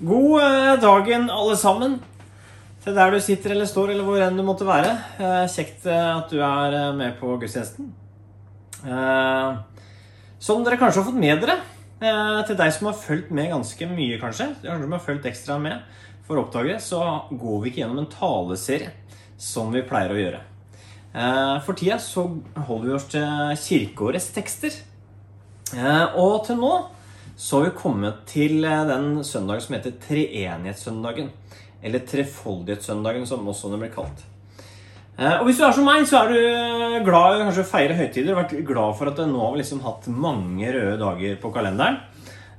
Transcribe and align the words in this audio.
God 0.00 0.42
eh, 0.42 0.80
dagen, 0.80 1.26
alle 1.30 1.56
sammen. 1.60 1.98
Til 2.80 2.94
der 2.96 3.10
du 3.12 3.18
sitter 3.20 3.52
eller 3.52 3.68
står, 3.68 3.90
eller 3.92 4.06
hvor 4.06 4.22
enn 4.24 4.38
du 4.38 4.40
måtte 4.46 4.64
være. 4.64 4.94
Eh, 5.20 5.42
Kjekt 5.52 5.84
eh, 5.84 6.06
at 6.14 6.30
du 6.32 6.38
er 6.40 6.94
med 6.96 7.18
på 7.18 7.34
gudstjenesten. 7.36 7.90
Som 10.40 10.62
dere 10.64 10.78
kanskje 10.80 11.02
har 11.02 11.04
fått 11.10 11.18
med 11.20 11.42
dere, 11.42 11.58
til 12.48 12.56
deg 12.56 12.70
som 12.72 12.86
har 12.88 12.96
fulgt 12.96 13.28
med 13.36 13.50
ganske 13.52 13.88
mye, 13.90 14.16
kanskje, 14.22 14.46
kanskje 14.62 14.86
som 14.86 14.94
har 14.96 15.02
fulgt 15.04 15.26
ekstra 15.28 15.58
med 15.60 15.82
for 16.24 16.40
å 16.40 16.46
oppdage, 16.46 16.78
så 16.80 17.00
går 17.28 17.58
vi 17.60 17.68
ikke 17.68 17.82
gjennom 17.82 18.00
en 18.00 18.08
taleserie 18.08 18.94
som 19.36 19.68
vi 19.74 19.82
pleier 19.84 20.14
å 20.14 20.16
gjøre. 20.16 20.40
For 21.66 21.76
tida 21.76 21.98
så 22.00 22.24
holder 22.70 22.86
vi 22.86 22.96
oss 22.96 23.10
til 23.12 23.52
kirkeårets 23.66 24.30
tekster. 24.32 24.80
Og 26.16 26.40
til 26.48 26.56
nå 26.62 26.72
så 27.40 27.56
har 27.60 27.70
vi 27.70 27.76
kommet 27.78 28.18
til 28.28 28.64
eh, 28.68 28.82
den 28.88 29.22
søndagen 29.24 29.62
som 29.64 29.76
heter 29.78 29.94
treenighetssøndagen. 30.04 31.30
Eller 31.82 32.02
trefoldighetssøndagen, 32.04 33.24
som 33.26 33.46
også 33.48 33.70
den 33.72 33.80
blir 33.80 33.92
kalt. 33.94 34.26
Eh, 35.16 35.38
Og 35.40 35.46
hvis 35.48 35.56
du 35.60 35.64
er 35.64 35.72
som 35.72 35.86
meg, 35.88 36.04
så 36.08 36.20
er 36.20 36.34
du 36.34 37.04
glad 37.06 37.38
i 37.38 37.44
kanskje 37.46 37.64
å 37.64 37.70
feire 37.70 37.96
høytider. 37.96 38.36
Vært 38.36 38.52
glad 38.68 38.98
for 38.98 39.08
at 39.08 39.22
nå 39.24 39.40
har 39.40 39.54
vi 39.54 39.62
liksom 39.62 39.80
hatt 39.86 40.08
mange 40.12 40.68
røde 40.74 40.98
dager 41.00 41.38
på 41.40 41.52
kalenderen. 41.54 41.96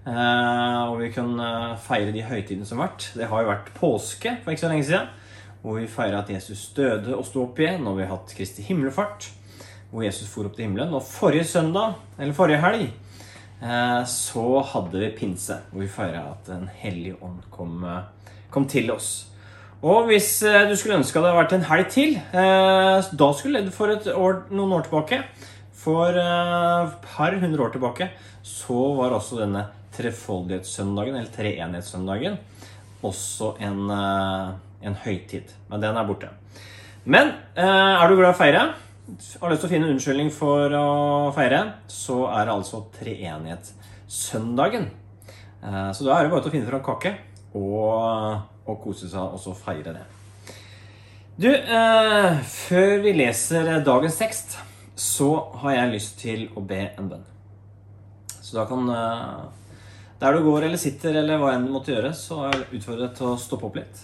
Eh, 0.07 0.81
Og 0.89 0.97
vi 1.03 1.11
kan 1.13 1.29
eh, 1.39 1.75
feire 1.85 2.15
de 2.15 2.25
høytidene 2.25 2.65
som 2.65 2.81
har 2.81 2.89
vært. 2.89 3.11
Det 3.19 3.29
har 3.29 3.43
jo 3.45 3.51
vært 3.51 3.69
påske 3.77 4.33
for 4.41 4.51
ikke 4.55 4.65
så 4.65 4.73
lenge 4.73 4.87
siden. 4.89 5.13
Hvor 5.61 5.77
vi 5.77 5.85
feirer 5.85 6.23
at 6.23 6.33
Jesus 6.33 6.71
døde 6.73 7.13
og 7.13 7.25
sto 7.29 7.43
opp 7.45 7.61
igjen. 7.61 7.85
Og 7.85 7.99
vi 7.99 8.07
har 8.07 8.15
hatt 8.15 8.33
Kristi 8.33 8.65
himmelfart. 8.65 9.29
Hvor 9.93 10.01
Jesus 10.07 10.25
for 10.33 10.49
opp 10.49 10.57
til 10.57 10.65
himmelen. 10.65 10.89
Og 10.97 11.05
forrige 11.05 11.45
søndag, 11.53 11.93
eller 12.17 12.33
forrige 12.33 12.65
helg, 12.65 12.89
Eh, 12.89 13.10
så 14.09 14.43
hadde 14.71 14.97
vi 14.97 15.11
pinse, 15.13 15.59
hvor 15.69 15.83
vi 15.83 15.91
feira 15.91 16.23
at 16.31 16.47
Den 16.49 16.69
hellige 16.81 17.19
ånd 17.21 17.43
kom, 17.53 17.83
eh, 17.85 18.33
kom 18.49 18.65
til 18.65 18.89
oss. 18.91 19.27
Og 19.81 20.07
hvis 20.09 20.41
eh, 20.43 20.65
du 20.69 20.73
skulle 20.75 20.97
ønske 20.97 21.19
det 21.19 21.29
hadde 21.29 21.37
vært 21.37 21.53
en 21.53 21.67
helg 21.69 21.91
til, 21.93 22.17
da 22.31 23.29
skulle 23.37 23.61
du 23.65 23.71
for 23.73 23.93
år, 23.93 24.43
noen 24.49 24.73
år 24.77 24.85
tilbake 24.85 25.23
For 25.77 26.13
et 26.13 26.97
par 27.05 27.37
hundre 27.41 27.63
år 27.65 27.71
tilbake 27.73 28.11
så 28.45 28.81
var 28.97 29.13
også 29.13 29.39
denne 29.41 29.67
trefoldighetssøndagen, 29.93 31.15
eller 31.15 31.33
treenighetssøndagen, 31.33 32.37
også 33.05 33.55
en, 33.61 33.89
en 33.89 34.95
høytid. 35.03 35.49
Men 35.69 35.81
den 35.81 35.97
er 35.97 36.07
borte. 36.07 36.29
Men 37.03 37.33
er 37.57 38.05
du 38.07 38.15
glad 38.15 38.29
i 38.29 38.33
å 38.33 38.37
feire? 38.37 38.63
Har 39.41 39.51
lyst 39.51 39.63
til 39.63 39.69
å 39.69 39.71
finne 39.71 39.87
en 39.89 39.95
unnskyldning 39.95 40.31
for 40.33 40.73
å 40.77 41.31
feire, 41.35 41.61
så 41.91 42.23
er 42.31 42.47
det 42.47 42.53
altså 42.55 42.83
treenighetssøndagen. 42.99 44.89
Eh, 45.63 45.91
Så 45.93 46.05
da 46.05 46.17
er 46.17 46.23
det 46.25 46.31
bare 46.31 46.41
til 46.45 46.51
å 46.51 46.55
finne 46.55 46.69
fram 46.69 46.83
kake 46.85 47.15
og, 47.55 48.41
og 48.65 48.81
kose 48.83 49.09
seg 49.11 49.21
og 49.21 49.39
så 49.41 49.53
feire 49.57 49.93
det. 49.97 50.05
Du, 51.41 51.49
eh, 51.49 52.41
før 52.45 53.01
vi 53.01 53.13
leser 53.17 53.79
dagens 53.85 54.17
tekst, 54.19 54.57
så 54.95 55.31
har 55.63 55.71
jeg 55.75 55.93
lyst 55.95 56.19
til 56.21 56.47
å 56.55 56.61
be 56.61 56.83
en 56.97 57.09
bønn. 57.09 57.25
Så 58.41 58.57
da 58.59 58.65
kan 58.69 58.89
eh, 58.89 59.41
Der 60.21 60.33
du 60.37 60.43
går 60.45 60.67
eller 60.67 60.77
sitter 60.77 61.15
eller 61.17 61.39
hva 61.41 61.55
enn 61.55 61.63
du 61.65 61.71
måtte 61.73 61.95
gjøre, 61.95 62.11
så 62.13 62.43
er 62.45 62.51
jeg 62.59 62.77
utfordret 62.77 63.15
til 63.17 63.31
å 63.31 63.37
stoppe 63.41 63.65
opp 63.65 63.79
litt 63.79 64.03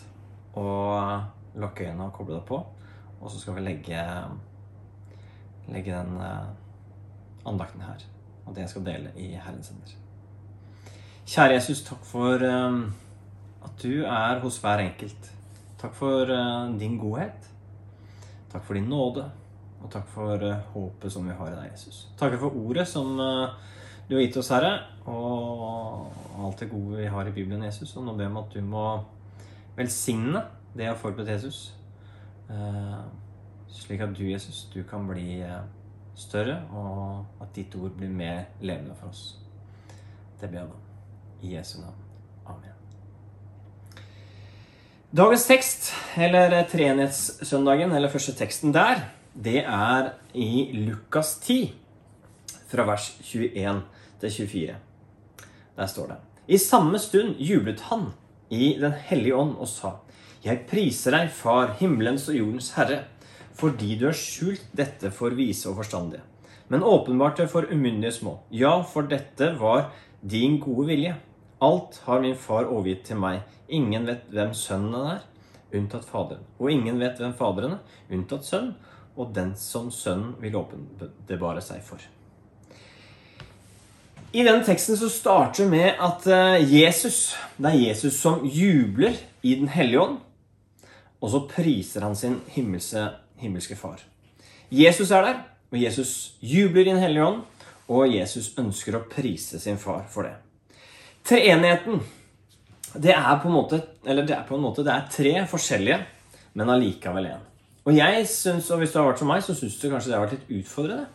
og 0.57 1.59
lukke 1.61 1.85
øynene 1.85 2.07
og 2.07 2.15
koble 2.15 2.33
deg 2.39 2.45
på. 2.47 2.57
Og 3.21 3.29
så 3.29 3.37
skal 3.37 3.53
vi 3.59 3.65
legge 3.67 4.01
legge 5.71 5.93
den 5.93 6.17
uh, 6.21 6.47
andakten 7.47 7.83
her 7.83 8.05
og 8.45 8.55
det 8.55 8.63
jeg 8.63 8.71
skal 8.71 8.85
dele 8.85 9.11
i 9.19 9.33
Herrens 9.35 9.71
hender. 9.73 9.95
Kjære 11.27 11.57
Jesus, 11.57 11.81
takk 11.83 12.05
for 12.07 12.43
uh, 12.47 12.77
at 13.67 13.83
du 13.83 14.05
er 14.07 14.39
hos 14.43 14.61
hver 14.63 14.85
enkelt. 14.85 15.31
Takk 15.81 15.95
for 15.97 16.31
uh, 16.31 16.71
din 16.79 16.95
godhet. 17.01 17.49
Takk 18.51 18.63
for 18.63 18.79
din 18.79 18.87
nåde. 18.87 19.25
Og 19.83 19.91
takk 19.93 20.07
for 20.09 20.41
håpet 20.73 21.13
som 21.13 21.27
vi 21.27 21.35
har 21.37 21.51
i 21.51 21.57
deg, 21.57 21.73
Jesus. 21.75 22.07
Takk 22.17 22.39
for 22.41 22.55
ordet 22.57 22.87
som 22.89 23.11
du 24.07 24.15
har 24.15 24.23
gitt 24.23 24.39
oss, 24.39 24.49
Herre, 24.49 24.71
og 25.05 26.07
alt 26.41 26.63
det 26.63 26.69
gode 26.71 27.03
vi 27.03 27.11
har 27.11 27.27
i 27.29 27.33
Bibelen, 27.35 27.61
Jesus. 27.67 27.91
Og 27.99 28.07
nå 28.07 28.15
ber 28.15 28.25
jeg 28.25 28.31
om 28.31 28.39
at 28.41 28.55
du 28.55 28.61
må 28.65 28.85
velsigne 29.77 30.41
det 30.73 30.87
jeg 30.87 30.93
har 30.95 31.01
forberedt 31.01 31.35
Jesus. 31.35 31.59
Slik 33.71 34.01
at 34.01 34.15
du, 34.17 34.23
Jesus, 34.29 34.67
du 34.73 34.83
kan 34.87 35.07
bli 35.07 35.43
større, 36.17 36.61
og 36.73 37.43
at 37.43 37.53
ditt 37.55 37.75
ord 37.77 37.93
blir 37.97 38.09
mer 38.09 38.47
levende 38.61 38.95
for 38.97 39.11
oss. 39.11 39.37
Det 40.41 40.49
ber 40.49 40.61
jeg 40.61 40.67
om. 40.67 40.83
I 41.41 41.53
Jesu 41.53 41.77
navn. 41.81 41.99
Amen. 42.47 42.73
Dagens 45.17 45.45
tekst, 45.47 45.91
eller 46.17 46.63
treenighetssøndagen, 46.71 47.93
eller 47.95 48.11
første 48.11 48.33
teksten 48.37 48.73
der, 48.73 49.05
det 49.33 49.61
er 49.63 50.11
i 50.33 50.71
Lukas 50.73 51.35
10, 51.45 51.75
fra 52.67 52.83
vers 52.89 53.11
21 53.23 53.83
til 54.19 54.31
24. 54.31 54.75
Der 55.77 55.85
står 55.85 56.07
det 56.07 56.17
I 56.47 56.57
samme 56.57 56.99
stund 56.99 57.37
jublet 57.39 57.81
han 57.91 58.09
i 58.49 58.77
Den 58.81 58.91
hellige 58.91 59.35
ånd 59.35 59.55
og 59.57 59.67
sa:" 59.67 59.91
Jeg 60.43 60.65
priser 60.69 61.11
deg, 61.11 61.29
Far, 61.31 61.73
himmelens 61.79 62.29
og 62.29 62.35
jordens 62.35 62.71
Herre 62.71 63.03
fordi 63.57 63.95
du 63.97 64.07
har 64.09 64.17
skjult 64.17 64.65
dette 64.77 65.11
for 65.13 65.33
vise 65.37 65.69
og 65.69 65.79
forstandige, 65.79 66.21
men 66.69 66.83
åpenbart 66.85 67.41
for 67.49 67.69
umyndige 67.71 68.13
små. 68.19 68.39
Ja, 68.51 68.81
for 68.83 69.07
dette 69.09 69.53
var 69.59 69.89
din 70.21 70.59
gode 70.59 70.87
vilje. 70.91 71.15
Alt 71.61 72.01
har 72.05 72.21
min 72.21 72.35
far 72.37 72.67
overgitt 72.69 73.07
til 73.09 73.17
meg. 73.21 73.41
Ingen 73.67 74.05
vet 74.05 74.27
hvem 74.29 74.53
sønnen 74.53 74.97
er, 75.15 75.23
unntatt 75.73 76.05
Faderen. 76.05 76.43
Og 76.59 76.69
ingen 76.71 76.99
vet 77.01 77.17
hvem 77.17 77.33
Faderen 77.37 77.79
er, 77.79 77.95
unntatt 78.13 78.45
Sønnen, 78.45 78.75
og 79.17 79.33
den 79.33 79.55
som 79.57 79.89
Sønnen 79.91 80.35
vil 80.41 80.59
åpenbare 80.59 81.63
seg 81.65 81.81
for. 81.85 82.03
I 84.35 84.43
denne 84.43 84.61
teksten 84.67 84.99
så 84.99 85.09
starter 85.09 85.63
det 85.63 85.71
med 85.71 86.01
at 86.03 86.27
Jesus, 86.67 87.31
det 87.57 87.71
er 87.71 87.79
Jesus 87.87 88.19
som 88.19 88.43
jubler 88.45 89.15
i 89.41 89.55
Den 89.55 89.71
hellige 89.71 90.03
ånd, 90.03 90.17
og 91.23 91.31
så 91.33 91.47
priser 91.49 92.03
han 92.05 92.15
sin 92.15 92.41
himmelske 92.53 93.07
himmelske 93.41 93.75
Far. 93.75 94.01
Jesus 94.71 95.11
er 95.11 95.23
der, 95.23 95.39
og 95.71 95.81
Jesus 95.81 96.11
jubler 96.41 96.81
i 96.81 96.89
Den 96.89 96.99
hellige 96.99 97.25
ånd, 97.25 97.41
og 97.87 98.11
Jesus 98.11 98.51
ønsker 98.59 98.97
å 98.97 99.05
prise 99.07 99.59
sin 99.59 99.79
far 99.79 100.05
for 100.11 100.27
det. 100.27 100.35
Treenigheten, 101.27 102.01
det 102.95 103.13
er 103.15 103.39
på 103.41 103.49
en 103.49 103.53
måte 103.53 103.81
Eller 104.07 104.23
det 104.23 104.31
er 104.31 104.45
på 104.47 104.55
en 104.55 104.61
måte 104.63 104.83
Det 104.85 104.93
er 104.93 105.09
tre 105.11 105.31
forskjellige, 105.51 105.97
men 106.55 106.69
allikevel 106.71 107.27
én. 107.33 107.43
Og 107.83 107.95
jeg 107.95 108.27
synes, 108.27 108.69
og 108.71 108.79
hvis 108.79 108.93
du 108.93 108.99
har 108.99 109.09
vært 109.09 109.19
som 109.19 109.29
meg, 109.31 109.43
så 109.43 109.55
syns 109.55 109.75
du 109.79 109.89
kanskje 109.89 110.11
det 110.11 110.17
har 110.17 110.25
vært 110.25 110.37
litt 110.37 110.61
utfordrende, 110.61 111.05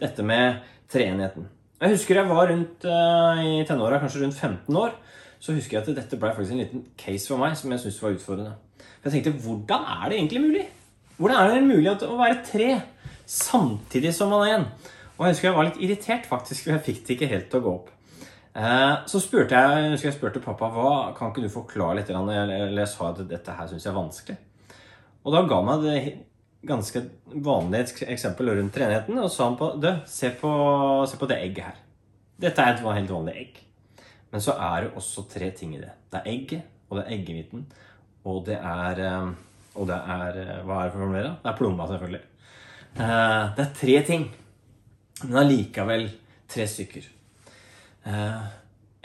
dette 0.00 0.24
med 0.24 0.58
treenigheten. 0.92 1.46
Jeg 1.80 1.94
husker 1.94 2.18
jeg 2.18 2.28
var 2.28 2.50
rundt 2.50 2.84
uh, 2.84 3.38
i 3.40 3.62
tenåra, 3.68 4.00
kanskje 4.02 4.24
rundt 4.24 4.36
15 4.36 4.76
år. 4.76 4.96
Så 5.40 5.54
husker 5.54 5.78
jeg 5.78 5.84
at 5.86 6.00
dette 6.02 6.18
ble 6.20 6.32
faktisk 6.34 6.56
en 6.56 6.60
liten 6.60 6.82
case 6.98 7.30
for 7.30 7.40
meg 7.40 7.54
som 7.56 7.72
jeg 7.72 7.84
syntes 7.84 8.02
var 8.02 8.16
utfordrende. 8.16 8.56
For 8.98 9.08
jeg 9.08 9.22
tenkte, 9.22 9.44
hvordan 9.44 9.86
er 9.94 10.10
det 10.10 10.18
egentlig 10.18 10.42
mulig? 10.42 10.66
Hvordan 11.18 11.40
er 11.42 11.56
det 11.56 11.66
mulig 11.66 11.90
å 12.06 12.14
være 12.14 12.42
tre 12.46 12.66
samtidig 13.26 14.12
som 14.14 14.30
man 14.30 14.44
er 14.46 14.52
én? 14.54 14.66
Og 15.16 15.24
jeg 15.26 15.34
husker 15.34 15.48
jeg 15.48 15.56
var 15.56 15.66
litt 15.66 15.80
irritert, 15.82 16.28
faktisk, 16.30 16.62
for 16.62 16.76
jeg 16.76 16.84
fikk 16.86 17.00
det 17.06 17.16
ikke 17.16 17.30
helt 17.32 17.48
til 17.50 17.58
å 17.58 17.64
gå 17.64 17.72
opp. 17.72 17.88
Så 19.10 19.18
spurte 19.22 19.58
jeg, 19.58 19.80
jeg 19.82 19.90
husker 19.96 20.08
jeg 20.12 20.14
spurte 20.14 20.42
pappa 20.44 20.68
hva, 20.70 20.92
kan 21.16 21.32
ikke 21.32 21.42
du 21.42 21.50
forklare 21.50 21.96
litt, 21.98 22.12
eller 22.14 22.70
jeg 22.78 22.90
sa 22.92 23.10
at 23.10 23.24
dette 23.26 23.56
her 23.58 23.66
syns 23.70 23.86
jeg 23.86 23.90
er 23.90 23.98
vanskelig. 23.98 24.36
Og 25.26 25.34
da 25.34 25.42
ga 25.50 25.58
han 25.58 25.66
meg 25.66 25.82
det 25.88 25.96
ganske 26.70 27.02
vanlige 27.48 28.06
eksempel 28.14 28.52
rundt 28.54 28.74
treenigheten, 28.78 29.18
og 29.18 29.34
sa 29.34 29.50
han 29.50 29.58
på 29.58 29.72
Du, 29.82 29.90
se 30.06 30.30
på, 30.38 30.52
se 31.10 31.18
på 31.18 31.30
det 31.30 31.40
egget 31.48 31.66
her. 31.66 31.82
Dette 32.46 32.62
er 32.62 32.76
et 32.76 32.86
helt 32.86 33.10
vanlig 33.16 33.34
egg. 33.42 33.60
Men 34.30 34.44
så 34.44 34.54
er 34.54 34.86
det 34.86 34.94
også 35.02 35.26
tre 35.34 35.50
ting 35.50 35.74
i 35.74 35.82
det. 35.82 35.90
Det 36.14 36.22
er 36.22 36.30
egget, 36.30 36.72
og 36.86 37.00
det 37.00 37.08
er 37.08 37.18
eggehviten, 37.18 37.66
og 38.22 38.44
det 38.46 38.62
er 38.62 39.04
og 39.78 39.88
det 39.90 39.96
er 39.96 40.38
Hva 40.66 40.82
er 40.82 40.88
det 40.88 40.94
for 40.96 41.12
mer? 41.12 41.30
Det 41.42 41.50
er 41.50 41.58
plomma, 41.58 41.86
selvfølgelig. 41.88 42.22
Det 42.98 43.64
er 43.64 43.74
tre 43.78 43.96
ting, 44.06 44.24
men 45.24 45.40
allikevel 45.42 46.08
tre 46.50 46.66
stykker. 46.66 47.06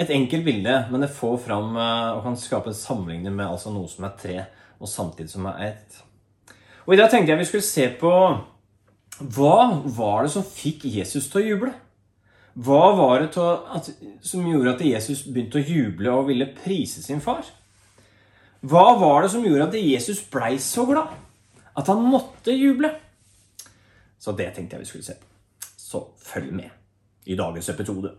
Et 0.02 0.14
enkelt 0.16 0.48
bilde, 0.48 0.78
men 0.90 1.06
det 1.06 1.12
får 1.14 1.38
fram 1.46 1.78
og 1.78 2.24
kan 2.25 2.40
skape 2.40 2.72
en 2.72 2.78
sammenligning 2.78 3.36
med 3.36 3.46
altså 3.46 3.74
noe 3.74 3.92
som 3.92 4.08
er 4.08 4.18
tre, 4.18 4.40
og 4.81 4.90
samtidig 4.90 5.30
som 5.30 5.46
er 5.52 5.62
ett. 5.68 6.02
Og 6.88 6.96
I 6.96 7.00
dag 7.00 7.12
tenkte 7.12 7.31
jeg 7.31 7.44
vi 7.44 7.48
skulle 7.52 7.68
se 7.68 7.88
på 8.02 8.14
hva 9.22 9.58
var 9.94 10.25
det 10.25 10.34
som 10.34 10.46
fikk 10.46 10.88
Jesus 10.90 11.30
til 11.30 11.44
å 11.44 11.46
juble? 11.46 11.74
Hva 12.54 12.94
var 12.98 13.22
det 13.22 13.34
at, 13.42 13.90
som 14.25 14.46
gjorde 14.46 14.75
at 14.75 14.86
Jesus 14.86 15.24
begynte 15.25 15.62
å 15.62 15.66
juble 15.66 16.14
og 16.14 16.28
ville 16.30 16.50
prise 16.58 17.02
sin 17.06 17.22
far? 17.22 17.46
Hva 18.63 18.94
var 18.95 19.25
det 19.25 19.33
som 19.33 19.44
gjorde 19.44 19.65
at 19.68 19.75
Jesus 19.75 20.21
blei 20.31 20.56
så 20.62 20.86
glad? 20.88 21.12
At 21.75 21.89
han 21.92 22.04
måtte 22.07 22.54
juble? 22.56 22.94
Så 24.19 24.31
det 24.38 24.54
tenkte 24.56 24.77
jeg 24.77 24.86
vi 24.86 24.92
skulle 24.92 25.07
se 25.07 25.18
på. 25.19 25.27
Så 25.75 26.00
følg 26.24 26.54
med 26.56 26.69
i 27.27 27.36
dagens 27.36 27.68
episode. 27.74 28.13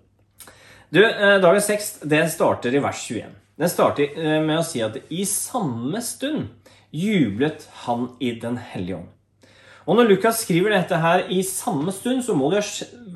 Du, 0.93 1.01
Dagens 1.01 1.67
tekst 1.71 2.05
det 2.11 2.21
starter 2.35 2.77
i 2.77 2.83
vers 2.85 3.01
21. 3.09 3.33
Den 3.57 3.73
starter 3.73 4.19
eh, 4.21 4.41
med 4.45 4.61
å 4.61 4.67
si 4.67 4.83
at 4.85 4.99
i 5.09 5.25
samme 5.29 6.03
stund 6.05 6.51
jublet 6.95 7.65
han 7.87 8.11
i 8.21 8.35
Den 8.43 8.59
hellige 8.61 9.01
ånd. 9.01 9.11
Og 9.85 9.99
når 9.99 10.11
Lukas 10.11 10.43
skriver 10.45 10.73
dette 10.73 10.99
her 11.01 11.25
i 11.33 11.41
samme 11.45 11.93
stund, 11.93 12.21
så 12.25 12.37
må 12.37 12.51
det 12.53 12.63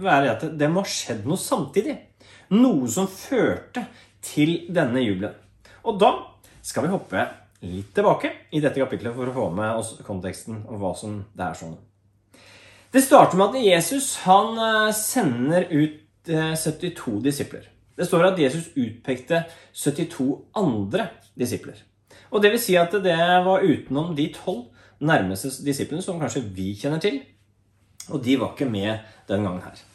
være 0.00 0.32
at 0.34 0.48
det 0.58 0.68
må 0.72 0.82
ha 0.84 0.88
skjedd 0.88 1.28
noe 1.28 1.40
samtidig. 1.40 1.96
Noe 2.56 2.88
som 2.92 3.08
førte 3.08 3.86
til 4.24 4.66
denne 4.72 5.04
jubelen. 5.04 5.36
Og 5.84 6.00
da 6.00 6.12
skal 6.62 6.86
vi 6.86 6.92
hoppe 6.92 7.24
litt 7.66 7.90
tilbake 7.94 8.30
i 8.54 8.60
dette 8.62 8.80
kapitlet 8.80 9.14
for 9.16 9.30
å 9.30 9.34
få 9.34 9.46
med 9.54 9.80
oss 9.80 9.96
konteksten 10.06 10.62
og 10.68 10.78
hva 10.82 10.92
som 10.96 11.18
det 11.34 11.46
er 11.46 11.58
sånn. 11.58 11.74
Det 12.94 13.02
starter 13.04 13.36
med 13.36 13.50
at 13.50 13.66
Jesus 13.66 14.14
han 14.24 14.54
eh, 14.64 14.94
sender 14.96 15.66
ut 15.72 16.04
72 16.28 17.18
eh, 17.18 17.20
disipler. 17.24 17.66
Det 17.98 18.06
står 18.06 18.30
at 18.30 18.40
Jesus 18.40 18.70
utpekte 18.78 19.42
72 19.74 20.28
andre 20.56 21.08
disipler. 21.38 21.80
Og 22.30 22.42
det 22.44 22.52
vil 22.54 22.62
si 22.62 22.76
at 22.78 22.94
det 23.02 23.16
var 23.44 23.64
utenom 23.64 24.14
de 24.16 24.28
tolv 24.36 24.68
nærmeste 25.00 25.50
disiplene, 25.64 26.02
som 26.02 26.18
kanskje 26.20 26.44
vi 26.54 26.72
kjenner 26.78 27.02
til. 27.02 27.20
Og 28.12 28.22
de 28.24 28.38
var 28.40 28.54
ikke 28.54 28.70
med 28.70 29.04
den 29.28 29.44
gangen 29.44 29.64
her. 29.64 29.87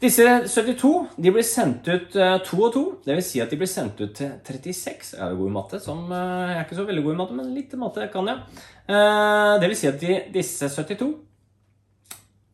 Disse 0.00 0.24
72 0.48 1.10
de 1.20 1.28
blir 1.28 1.44
sendt 1.44 1.88
ut 1.90 2.14
eh, 2.16 2.38
to 2.46 2.56
og 2.64 2.70
to. 2.72 2.82
Vil 3.04 3.18
si 3.24 3.42
at 3.42 3.50
de 3.52 3.58
blir 3.60 3.68
sendt 3.68 3.98
ut 4.00 4.14
til 4.16 4.30
36. 4.48 5.10
Jeg 5.18 5.20
er 5.26 5.36
god 5.36 5.50
i 5.50 5.52
matte, 5.52 5.80
som 5.84 6.06
eh, 6.08 6.46
jeg 6.48 6.54
er 6.54 6.64
ikke 6.64 6.78
så 6.78 6.86
veldig 6.88 7.02
god 7.04 7.12
i 7.12 7.18
matte, 7.18 7.36
men 7.36 7.50
litt 7.52 7.74
matte 7.76 8.06
kan 8.12 8.30
jeg. 8.32 8.62
Eh, 8.88 9.52
det 9.60 9.68
vil 9.68 9.76
si 9.76 9.90
at 9.90 10.00
de, 10.00 10.16
disse 10.32 10.70
72, 10.72 11.10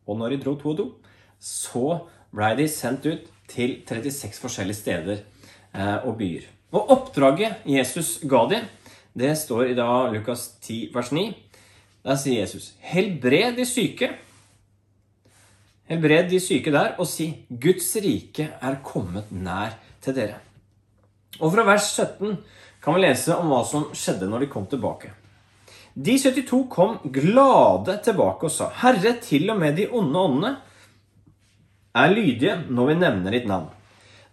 og 0.07 0.19
når 0.19 0.35
de 0.35 0.41
dro 0.43 0.57
to 0.59 0.73
og 0.73 0.77
to, 0.81 0.89
så 1.39 1.85
blei 2.35 2.51
de 2.59 2.67
sendt 2.67 3.07
ut 3.07 3.31
til 3.47 3.79
36 3.87 4.43
forskjellige 4.43 4.81
steder 4.81 5.23
og 6.07 6.15
byer. 6.19 6.47
Og 6.75 6.89
oppdraget 6.91 7.67
Jesus 7.69 8.17
ga 8.27 8.41
dem, 8.49 8.65
det 9.15 9.35
står 9.39 9.71
i 9.71 9.75
da 9.77 10.07
Lukas 10.11 10.49
10, 10.63 10.89
vers 10.95 11.11
9. 11.15 11.27
Der 12.03 12.15
sier 12.19 12.41
Jesus, 12.41 12.73
'Helbred 12.81 13.55
de 13.55 13.67
syke'. 13.67 14.15
Helbred 15.87 16.27
de 16.27 16.39
syke 16.43 16.71
der, 16.73 16.95
og 16.99 17.07
si, 17.07 17.45
'Guds 17.47 17.95
rike 18.03 18.49
er 18.59 18.79
kommet 18.83 19.31
nær 19.31 19.77
til 20.03 20.13
dere'. 20.17 20.41
Og 21.39 21.53
fra 21.53 21.63
vers 21.63 21.87
17 21.95 22.37
kan 22.83 22.95
vi 22.95 23.05
lese 23.05 23.35
om 23.35 23.47
hva 23.51 23.61
som 23.63 23.87
skjedde 23.93 24.27
når 24.27 24.43
de 24.43 24.49
kom 24.51 24.65
tilbake. 24.67 25.13
De 25.95 26.17
72 26.19 26.67
kom 26.69 26.97
glade 27.03 27.95
tilbake 28.03 28.45
og 28.45 28.51
sa, 28.51 28.69
'Herre, 28.69 29.15
til 29.21 29.49
og 29.49 29.59
med 29.59 29.75
de 29.75 29.87
onde 29.87 30.19
åndene 30.19 30.57
er 31.95 32.09
lydige 32.11 32.65
når 32.69 32.87
vi 32.87 32.95
nevner 32.95 33.31
ditt 33.31 33.47
navn.' 33.47 33.71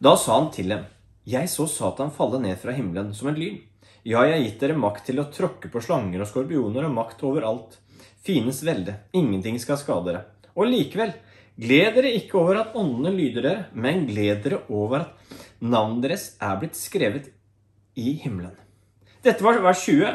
Da 0.00 0.16
sa 0.16 0.40
han 0.40 0.50
til 0.50 0.68
dem, 0.68 0.84
'Jeg 1.24 1.48
så 1.48 1.68
Satan 1.68 2.10
falle 2.10 2.40
ned 2.40 2.58
fra 2.58 2.72
himmelen 2.72 3.14
som 3.14 3.28
en 3.28 3.36
lyn.' 3.38 3.62
Ja, 4.04 4.20
jeg 4.26 4.32
har 4.36 4.42
gitt 4.44 4.60
dere 4.60 4.76
makt 4.76 5.06
til 5.06 5.16
å 5.16 5.30
tråkke 5.32 5.70
på 5.72 5.80
slanger 5.80 6.20
og 6.20 6.28
skorpioner 6.28 6.84
og 6.84 6.92
makt 6.92 7.22
over 7.24 7.40
alt. 7.48 7.78
Fiendens 8.20 8.60
velde. 8.62 8.98
Ingenting 9.14 9.56
skal 9.58 9.78
skade 9.80 10.04
dere. 10.04 10.24
Og 10.54 10.68
likevel, 10.68 11.14
gled 11.60 11.96
dere 11.98 12.12
ikke 12.18 12.38
over 12.40 12.60
at 12.60 12.76
åndene 12.78 13.14
lyder 13.14 13.46
dere, 13.46 13.64
men 13.72 14.06
gled 14.08 14.42
dere 14.44 14.62
over 14.68 15.04
at 15.04 15.40
navnet 15.64 16.04
deres 16.06 16.28
er 16.42 16.60
blitt 16.60 16.78
skrevet 16.78 17.30
i 17.96 18.16
himmelen. 18.22 18.54
Dette 19.24 19.44
var 19.44 19.60
vers 19.64 19.82
20. 19.86 20.14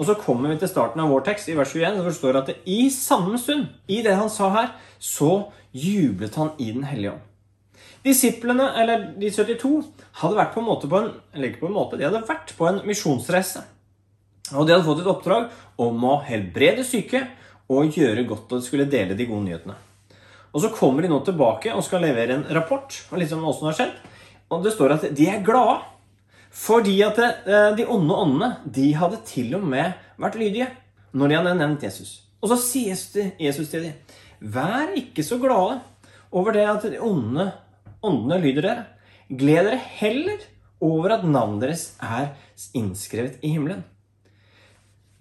Og 0.00 0.06
så 0.08 0.14
kommer 0.16 0.48
vi 0.48 0.56
til 0.62 0.70
starten 0.70 1.02
av 1.02 1.10
vår 1.12 1.26
tekst, 1.26 1.50
i 1.52 1.56
vers 1.58 1.74
21, 1.76 1.98
hvor 2.00 2.06
det 2.08 2.16
står 2.16 2.38
at 2.38 2.52
i 2.72 2.78
samme 2.88 3.36
stund, 3.38 3.66
i 3.84 3.98
det 4.00 4.14
han 4.16 4.30
sa 4.32 4.48
her, 4.54 4.70
så 4.96 5.50
jublet 5.76 6.38
han 6.40 6.54
i 6.56 6.70
Den 6.72 6.86
hellige 6.88 7.12
ånd. 7.12 7.26
Disiplene, 8.00 8.70
eller 8.80 9.10
de 9.20 9.28
72, 9.28 9.90
hadde 10.22 10.38
vært 10.38 10.54
på 10.54 10.62
en 10.62 10.68
måte 10.70 10.88
på 10.88 11.02
en, 11.02 11.10
eller 11.34 11.50
ikke 11.50 11.66
på 11.66 11.68
en 11.68 11.76
måte, 11.76 11.98
de 12.00 12.08
hadde 12.08 12.22
vært 12.24 12.54
på 12.56 12.70
en 12.70 12.80
misjonsreise. 12.88 13.66
Og 14.54 14.64
de 14.64 14.72
hadde 14.72 14.86
fått 14.88 15.04
et 15.04 15.12
oppdrag 15.12 15.52
om 15.84 16.08
å 16.08 16.16
helbrede 16.24 16.86
syke 16.88 17.26
og 17.68 17.92
gjøre 17.92 18.24
godt, 18.30 18.56
og 18.56 18.64
skulle 18.64 18.88
dele 18.88 19.18
de 19.18 19.28
gode 19.28 19.50
nyhetene. 19.50 19.76
Og 20.50 20.62
Så 20.64 20.72
kommer 20.74 21.02
de 21.02 21.10
nå 21.12 21.20
tilbake 21.24 21.74
og 21.74 21.84
skal 21.86 22.02
levere 22.02 22.38
en 22.38 22.46
rapport 22.54 22.96
om 23.10 23.20
liksom 23.20 23.44
hva 23.44 23.52
som 23.54 23.68
har 23.70 23.78
skjedd. 23.78 23.94
Og 24.50 24.64
det 24.64 24.74
står 24.74 24.96
at 24.96 25.08
de 25.14 25.28
er 25.30 25.44
glade 25.46 25.80
fordi 26.50 26.96
at 27.06 27.18
eh, 27.22 27.76
de 27.78 27.84
onde 27.86 28.10
åndene 28.10 28.48
de 28.66 28.88
hadde 28.98 29.20
til 29.22 29.52
og 29.54 29.68
med 29.70 29.92
vært 30.18 30.38
lydige 30.40 30.66
når 31.14 31.30
de 31.30 31.36
hadde 31.38 31.52
nevnt 31.60 31.84
Jesus. 31.86 32.16
Og 32.42 32.50
så 32.50 32.58
sier 32.58 32.98
Jesus 33.38 33.68
til 33.70 33.84
dem, 33.86 34.16
vær 34.40 34.90
ikke 34.98 35.22
så 35.22 35.38
glade 35.38 35.78
over 36.34 36.56
det 36.56 36.66
at 36.66 36.88
de 36.90 36.98
onde 36.98 37.50
åndene 38.02 38.40
lyder 38.42 38.66
dere. 38.66 38.84
Gled 39.30 39.68
dere 39.68 39.78
heller 40.00 40.42
over 40.82 41.14
at 41.14 41.26
navnet 41.28 41.68
deres 41.68 41.84
er 42.02 42.32
innskrevet 42.74 43.38
i 43.44 43.52
himmelen. 43.54 43.84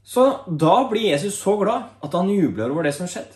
Så 0.01 0.23
da 0.47 0.87
blir 0.89 1.11
Jesus 1.11 1.37
så 1.37 1.53
glad 1.59 1.91
at 2.01 2.15
han 2.17 2.31
jubler 2.33 2.71
over 2.71 2.87
det 2.87 2.95
som 2.95 3.05
har 3.05 3.13
skjedd. 3.13 3.35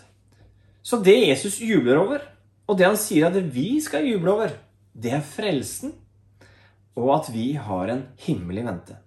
Så 0.84 1.00
det 1.04 1.16
Jesus 1.16 1.62
jubler 1.64 2.02
over, 2.02 2.24
og 2.68 2.78
det 2.80 2.88
han 2.88 3.00
sier 3.00 3.30
at 3.30 3.38
vi 3.56 3.78
skal 3.84 4.06
juble 4.08 4.34
over, 4.36 4.54
det 4.94 5.16
er 5.16 5.24
frelsen, 5.26 5.96
og 7.00 7.10
at 7.16 7.32
vi 7.34 7.54
har 7.58 7.90
en 7.90 8.04
himmel 8.26 8.60
i 8.62 8.66
vente. 8.68 9.00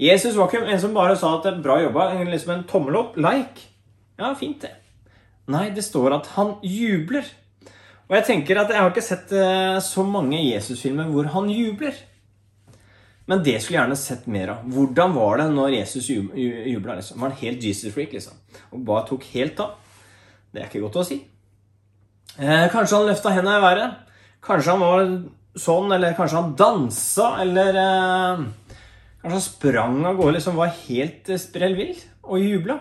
Jesus 0.00 0.34
var 0.36 0.50
ikke 0.50 0.66
en 0.66 0.80
som 0.80 0.96
bare 0.96 1.16
sa 1.16 1.36
at 1.36 1.46
det 1.46 1.54
er 1.54 1.62
bra 1.64 1.78
jobba, 1.80 2.08
liksom 2.26 2.52
en 2.52 2.66
tommel 2.68 2.98
opp, 2.98 3.14
like. 3.20 3.68
Ja, 4.18 4.32
fint, 4.36 4.64
det. 4.64 4.72
Nei, 5.52 5.68
det 5.72 5.84
står 5.86 6.16
at 6.16 6.32
han 6.34 6.56
jubler. 6.64 7.28
Og 8.06 8.16
jeg 8.18 8.26
tenker 8.26 8.60
at 8.60 8.72
jeg 8.72 8.82
har 8.82 8.92
ikke 8.92 9.04
sett 9.04 9.32
eh, 9.34 9.78
så 9.82 10.04
mange 10.06 10.40
Jesus-filmer 10.40 11.08
hvor 11.12 11.28
han 11.32 11.48
jubler. 11.52 11.96
Men 13.26 13.42
det 13.42 13.56
skulle 13.58 13.78
jeg 13.78 13.82
gjerne 13.82 13.98
sett 13.98 14.28
mer 14.30 14.52
av. 14.54 14.66
Hvordan 14.70 15.14
var 15.16 15.40
det 15.40 15.46
når 15.54 15.78
Jesus 15.80 16.10
jubla? 16.10 16.98
Liksom? 16.98 17.18
Var 17.18 17.32
han 17.32 17.40
helt 17.40 17.64
Jesus-freak 17.66 18.14
liksom? 18.14 18.36
og 18.70 18.84
bare 18.86 19.08
tok 19.08 19.26
helt 19.32 19.62
av? 19.64 19.74
Det 20.56 20.62
er 20.62 20.70
ikke 20.70 20.86
godt 20.86 21.02
å 21.02 21.04
si. 21.04 21.18
Eh, 22.40 22.66
kanskje 22.72 22.96
han 22.96 23.10
løfta 23.10 23.32
henda 23.36 23.58
i 23.58 23.64
været. 23.64 23.98
Kanskje 24.46 24.72
han 24.72 24.80
var 24.80 25.02
sånn, 25.60 25.92
eller 25.92 26.16
kanskje 26.16 26.40
han 26.40 26.54
dansa, 26.56 27.26
eller 27.44 27.80
eh, 27.82 28.46
Kanskje 29.20 29.36
han 29.36 29.44
sprang 29.44 29.98
av 30.06 30.16
gårde, 30.16 30.36
liksom 30.38 30.56
var 30.56 30.72
helt 30.86 31.28
eh, 31.28 31.40
sprell 31.42 31.76
vill 31.76 31.92
og 32.24 32.40
jubla. 32.40 32.78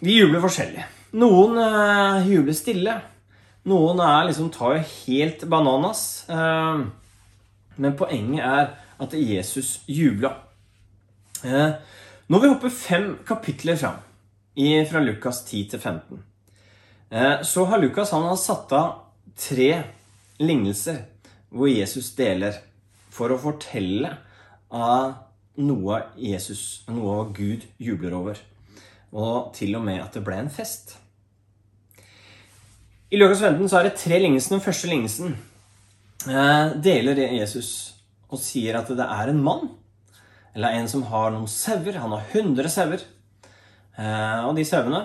Vi 0.00 0.16
jubler 0.16 0.40
forskjellig. 0.40 0.86
Noen 1.20 1.60
eh, 1.60 2.30
jubler 2.32 2.56
stille. 2.56 2.94
Noen 3.68 4.00
er 4.08 4.30
liksom, 4.30 4.48
tar 4.54 4.78
jo 4.78 4.86
helt 5.04 5.44
bananas. 5.52 6.24
Eh, 6.32 6.84
men 7.76 7.98
poenget 8.00 8.40
er 8.48 8.72
at 9.04 9.20
Jesus 9.20 9.82
jubla. 9.90 10.32
Eh, 11.44 11.76
nå 12.24 12.40
vil 12.40 12.48
vi 12.48 12.54
hopper 12.54 12.72
fem 12.72 13.10
kapitler 13.28 13.76
fram, 13.76 14.00
fra 14.88 15.00
Lukas 15.02 15.44
10 15.44 15.64
til 15.70 15.80
15. 15.80 16.22
Eh, 17.10 17.42
så 17.42 17.64
har 17.64 17.78
Lukas 17.78 18.10
han 18.10 18.22
har 18.22 18.36
satt 18.36 18.72
av 18.72 18.92
tre 19.38 19.82
lignelser 20.38 21.04
hvor 21.54 21.70
Jesus 21.70 22.12
deler 22.14 22.56
for 23.14 23.30
å 23.30 23.38
fortelle 23.38 24.10
av 24.74 25.14
noe 25.62 26.00
Jesus, 26.18 26.82
noe 26.90 27.28
Gud 27.34 27.66
jubler 27.78 28.14
over. 28.18 28.38
Og 29.14 29.52
til 29.54 29.74
og 29.78 29.84
med 29.86 30.02
at 30.02 30.14
det 30.14 30.24
ble 30.26 30.40
en 30.42 30.50
fest. 30.50 30.96
I 33.14 33.18
Lukas 33.20 33.42
15 33.42 33.68
så 33.70 33.78
er 33.78 33.88
det 33.88 33.98
tre 34.00 34.18
lignelser. 34.18 34.56
Den 34.56 34.64
første 34.64 34.90
lignelsen 34.90 35.36
eh, 36.26 36.74
deler 36.82 37.22
Jesus 37.26 37.70
og 38.26 38.40
sier 38.42 38.80
at 38.80 38.90
det 38.90 39.06
er 39.06 39.30
en 39.30 39.42
mann, 39.44 39.68
eller 40.54 40.74
en 40.74 40.88
som 40.90 41.04
har 41.06 41.30
noen 41.30 41.50
sauer. 41.50 42.00
Han 42.02 42.14
har 42.16 42.26
100 42.32 42.70
sauer. 42.74 43.04
Eh, 43.98 44.40
og 44.44 44.54
de 44.58 44.64
sauene, 44.66 45.02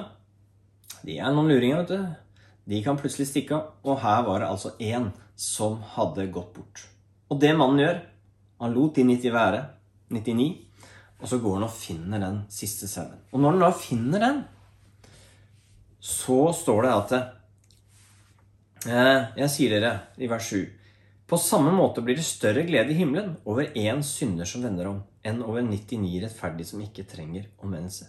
de 1.06 1.18
er 1.18 1.34
noen 1.34 1.52
luringer, 1.52 1.84
vet 1.84 1.94
du. 1.94 2.46
De 2.70 2.84
kan 2.86 3.00
plutselig 3.00 3.30
stikke 3.30 3.58
av. 3.58 3.74
Og 3.86 4.00
her 4.04 4.24
var 4.28 4.44
det 4.44 4.52
altså 4.52 4.76
én 4.78 5.10
som 5.40 5.80
hadde 5.96 6.30
gått 6.34 6.54
bort. 6.58 6.86
Og 7.30 7.40
det 7.42 7.56
mannen 7.58 7.82
gjør, 7.84 8.00
han 8.60 8.76
lot 8.76 8.98
de 8.98 9.06
90 9.08 9.36
være. 9.36 9.66
99. 10.10 10.50
Og 11.20 11.28
så 11.30 11.38
går 11.42 11.60
han 11.60 11.68
og 11.68 11.76
finner 11.76 12.22
den 12.24 12.40
siste 12.54 12.88
sauen. 12.90 13.20
Og 13.34 13.42
når 13.42 13.56
han 13.56 13.66
da 13.68 13.74
finner 13.76 14.24
den, 14.24 14.40
så 16.00 16.48
står 16.56 16.86
det 16.86 16.96
at 16.96 17.14
Eh, 18.88 19.24
jeg 19.36 19.52
sier 19.52 19.74
dere 19.74 19.90
i 20.24 20.28
vers 20.32 20.46
7 20.54 20.62
På 21.28 21.36
samme 21.36 21.74
måte 21.76 22.00
blir 22.00 22.16
det 22.16 22.24
større 22.24 22.62
glede 22.64 22.94
i 22.94 22.96
himmelen 22.96 23.34
over 23.44 23.74
én 23.76 24.00
synder 24.08 24.48
som 24.48 24.64
vender 24.64 24.88
om, 24.88 25.02
enn 25.20 25.42
over 25.44 25.66
99 25.66 26.22
rettferdige 26.24 26.70
som 26.72 26.80
ikke 26.86 27.04
trenger 27.04 27.50
omvendelse. 27.60 28.08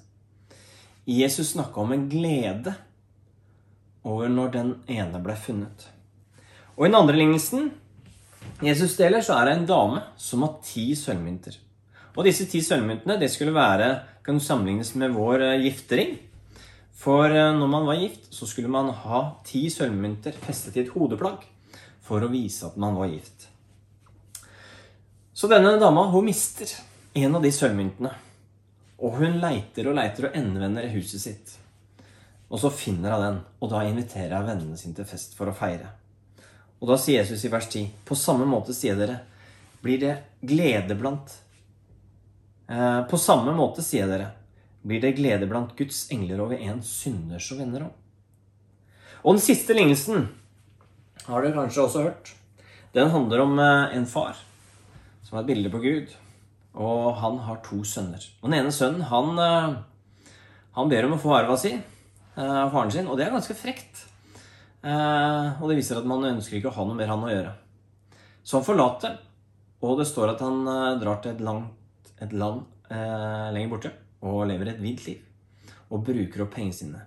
Jesus 1.11 1.55
snakka 1.55 1.83
om 1.83 1.93
en 1.93 2.09
glede 2.11 2.75
over 4.07 4.31
når 4.31 4.53
den 4.55 4.75
ene 4.89 5.21
ble 5.23 5.35
funnet. 5.37 5.89
Og 6.77 6.87
i 6.87 6.91
den 6.91 6.99
andre 7.01 7.19
lignelsen 7.19 7.71
Jesus 8.65 8.97
deler, 8.97 9.25
så 9.25 9.39
er 9.39 9.49
det 9.49 9.57
en 9.57 9.69
dame 9.69 10.03
som 10.21 10.45
har 10.45 10.59
ti 10.65 10.91
sølvmynter. 10.97 11.57
Og 12.17 12.27
disse 12.27 12.47
ti 12.51 12.61
sølvmyntene 12.65 13.19
det 13.21 13.31
skulle 13.33 13.55
være, 13.57 13.91
kan 14.25 14.41
sammenlignes 14.41 14.95
med 15.01 15.15
vår 15.17 15.45
eh, 15.47 15.63
giftering. 15.65 16.17
For 17.01 17.33
eh, 17.33 17.53
når 17.57 17.71
man 17.73 17.87
var 17.89 18.01
gift, 18.01 18.29
så 18.35 18.49
skulle 18.49 18.73
man 18.73 18.93
ha 19.05 19.23
ti 19.47 19.67
sølvmynter 19.73 20.37
festet 20.45 20.77
i 20.77 20.85
et 20.85 20.93
hodeplagg 20.93 21.47
for 22.05 22.21
å 22.21 22.33
vise 22.33 22.67
at 22.69 22.77
man 22.81 22.99
var 22.99 23.13
gift. 23.13 23.49
Så 25.33 25.49
denne 25.49 25.79
dama 25.81 26.05
hun 26.13 26.27
mister 26.29 26.69
en 27.17 27.39
av 27.39 27.45
de 27.45 27.53
sølvmyntene. 27.55 28.13
Og 29.01 29.17
hun 29.17 29.39
leiter 29.41 29.89
og 29.89 29.97
leiter 29.97 30.29
og 30.29 30.37
endevender 30.37 30.87
i 30.87 30.93
huset 30.93 31.23
sitt. 31.23 31.55
Og 32.51 32.61
så 32.61 32.71
finner 32.75 33.15
hun 33.15 33.25
den, 33.25 33.39
og 33.63 33.71
da 33.73 33.85
inviterer 33.87 34.41
hun 34.41 34.51
vennene 34.51 34.79
sine 34.79 34.97
til 34.99 35.09
fest 35.09 35.37
for 35.39 35.51
å 35.51 35.57
feire. 35.57 35.93
Og 36.81 36.89
da 36.91 36.97
sier 37.01 37.23
Jesus 37.23 37.45
i 37.45 37.53
vers 37.53 37.69
10.: 37.69 37.87
På 38.09 38.17
samme 38.17 38.49
måte, 38.49 38.75
sier 38.77 38.99
dere, 38.99 39.21
blir 39.85 40.01
det 40.01 40.17
glede 40.41 40.97
blant 40.97 41.33
eh, 42.69 43.01
På 43.09 43.21
samme 43.21 43.55
måte, 43.57 43.85
sier 43.85 44.09
dere, 44.09 44.33
blir 44.83 45.01
det 45.01 45.17
glede 45.17 45.49
blant 45.49 45.77
Guds 45.77 46.07
engler 46.13 46.41
over 46.41 46.61
en 46.61 46.83
synder 46.85 47.41
som 47.41 47.61
vender 47.61 47.87
om. 47.89 47.95
Og 49.21 49.37
den 49.37 49.45
siste 49.45 49.77
lignelsen 49.77 50.29
har 51.27 51.45
dere 51.45 51.57
kanskje 51.57 51.85
også 51.85 52.05
hørt. 52.09 52.33
Den 52.97 53.13
handler 53.13 53.45
om 53.45 53.59
eh, 53.61 53.97
en 53.97 54.09
far 54.09 54.41
som 55.23 55.37
har 55.37 55.45
et 55.45 55.53
bilde 55.53 55.71
på 55.71 55.83
Gud. 55.85 56.17
Og 56.79 57.15
han 57.19 57.41
har 57.47 57.63
to 57.67 57.81
sønner. 57.87 58.23
Og 58.41 58.51
den 58.51 58.61
ene 58.61 58.75
sønnen, 58.75 59.07
han, 59.11 59.33
eh, 59.39 60.37
han 60.77 60.93
ber 60.93 61.09
om 61.09 61.17
å 61.17 61.23
få 61.23 61.35
arva 61.39 61.57
si 61.59 61.73
eh, 61.75 61.83
av 62.39 62.71
faren 62.71 62.95
sin, 62.95 63.09
og 63.11 63.19
det 63.19 63.27
er 63.27 63.35
ganske 63.35 63.59
frekt. 63.59 64.07
Og 64.81 65.65
det 65.69 65.75
viser 65.77 65.99
at 66.01 66.07
man 66.09 66.23
ønsker 66.25 66.57
ikke 66.57 66.71
å 66.71 66.77
ha 66.79 66.85
noe 66.89 66.97
mer 66.97 67.11
han 67.11 67.25
å 67.27 67.29
gjøre. 67.29 67.51
Så 68.41 68.57
han 68.57 68.65
forlater, 68.65 69.19
og 69.85 69.99
det 70.01 70.07
står 70.09 70.33
at 70.33 70.41
han 70.41 70.63
drar 71.03 71.19
til 71.21 71.35
et, 71.35 71.43
langt, 71.45 72.15
et 72.17 72.33
land 72.33 72.63
eh, 72.91 73.51
lenger 73.55 73.71
borte 73.71 73.93
og 74.27 74.45
lever 74.51 74.73
et 74.73 74.83
vilt 74.83 75.07
liv. 75.07 75.23
Og 75.91 76.05
bruker 76.07 76.45
opp 76.45 76.53
pengene 76.55 76.77
sine. 76.77 77.05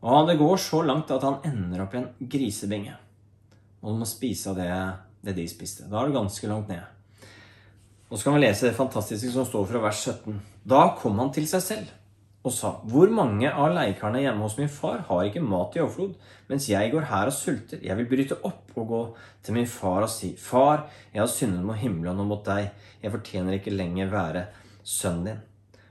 Og 0.00 0.26
det 0.28 0.38
går 0.40 0.56
så 0.62 0.80
langt 0.86 1.10
at 1.12 1.26
han 1.26 1.42
ender 1.46 1.84
opp 1.84 1.94
i 1.94 2.00
en 2.00 2.08
grisebinge. 2.32 2.96
Og 3.80 3.92
du 3.92 4.00
må 4.00 4.08
spise 4.08 4.52
av 4.52 4.58
det, 4.58 4.70
det 5.26 5.36
de 5.36 5.46
spiste. 5.48 5.88
Da 5.90 6.00
er 6.00 6.08
du 6.08 6.16
ganske 6.16 6.50
langt 6.50 6.72
ned. 6.72 6.99
Så 8.18 8.24
kan 8.24 8.34
vi 8.34 8.42
lese 8.42 8.66
det 8.66 8.74
fantastiske 8.74 9.30
som 9.30 9.46
står 9.46 9.68
fra 9.70 9.80
vers 9.84 10.02
17. 10.02 10.38
Da 10.66 10.82
kom 10.98 11.18
han 11.22 11.30
til 11.34 11.46
seg 11.50 11.62
selv 11.62 11.96
og 12.40 12.54
sa, 12.56 12.70
Hvor 12.88 13.10
mange 13.12 13.50
av 13.52 13.74
leikarene 13.76 14.22
hjemme 14.22 14.46
hos 14.46 14.56
min 14.58 14.70
far 14.72 15.02
har 15.08 15.26
ikke 15.26 15.42
mat 15.44 15.76
i 15.76 15.82
overflod, 15.82 16.14
mens 16.48 16.70
jeg 16.70 16.90
går 16.92 17.06
her 17.10 17.28
og 17.28 17.36
sulter? 17.36 17.82
Jeg 17.84 17.96
vil 17.98 18.08
bryte 18.08 18.38
opp 18.48 18.72
og 18.80 18.86
gå 18.88 19.02
til 19.44 19.58
min 19.58 19.68
far 19.68 20.06
og 20.06 20.10
si, 20.10 20.32
Far, 20.40 20.88
jeg 21.12 21.20
har 21.20 21.28
syndet 21.30 21.66
mot 21.68 21.76
himmelen 21.76 22.22
og 22.24 22.30
mot 22.32 22.44
deg. 22.46 22.72
Jeg 23.02 23.12
fortjener 23.12 23.58
ikke 23.58 23.76
lenger 23.76 24.10
være 24.10 24.46
sønnen 24.82 25.28
din. 25.28 25.44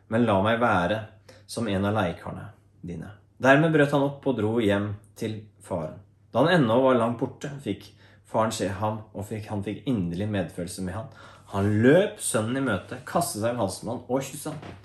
Men 0.10 0.26
la 0.26 0.40
meg 0.42 0.60
være 0.60 1.00
som 1.46 1.70
en 1.70 1.86
av 1.86 1.96
leikarene 1.96 2.50
dine. 2.82 3.14
Dermed 3.40 3.72
brøt 3.72 3.94
han 3.94 4.08
opp 4.10 4.26
og 4.28 4.42
dro 4.42 4.58
hjem 4.60 4.92
til 5.16 5.40
faren. 5.64 6.02
Da 6.34 6.44
han 6.44 6.60
ennå 6.60 6.82
var 6.84 6.98
langt 6.98 7.22
borte, 7.22 7.52
fikk 7.64 7.92
faren 8.30 8.52
se 8.54 8.68
ham, 8.82 9.04
og 9.14 9.26
fikk, 9.30 9.48
han 9.50 9.64
fikk 9.66 9.86
inderlig 9.90 10.28
medfølelse 10.30 10.84
med 10.86 10.98
han. 10.98 11.14
Han 11.50 11.70
løp 11.84 12.20
sønnen 12.22 12.60
i 12.60 12.64
møte, 12.66 13.00
kastet 13.10 13.42
seg 13.44 13.56
om 13.56 13.64
halsen 13.64 13.92
ham 13.92 14.02
og 14.06 14.24
kysset 14.26 14.54
ham. 14.54 14.78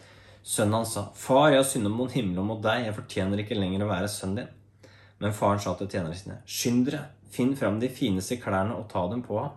Sønnen 0.42 0.78
hans 0.78 0.94
sa, 0.96 1.06
'Far, 1.14 1.50
jeg 1.50 1.62
har 1.62 1.68
syndet 1.68 1.92
mot 1.92 2.12
himmelen 2.12 2.38
og 2.38 2.46
mot 2.50 2.62
deg. 2.62 2.86
Jeg 2.86 2.96
fortjener 2.98 3.40
ikke 3.40 3.58
lenger 3.58 3.84
å 3.84 3.90
være 3.92 4.08
sønnen 4.08 4.36
din.' 4.36 4.88
Men 5.20 5.32
faren 5.32 5.60
sa 5.60 5.74
til 5.74 5.88
tjenerne 5.88 6.16
sine, 6.16 6.40
'Skynd 6.46 6.86
dere, 6.86 7.04
finn 7.30 7.56
fram 7.56 7.80
de 7.80 7.88
fineste 7.88 8.40
klærne 8.40 8.76
og 8.76 8.88
ta 8.88 9.06
dem 9.08 9.22
på 9.22 9.38
ham.' 9.40 9.56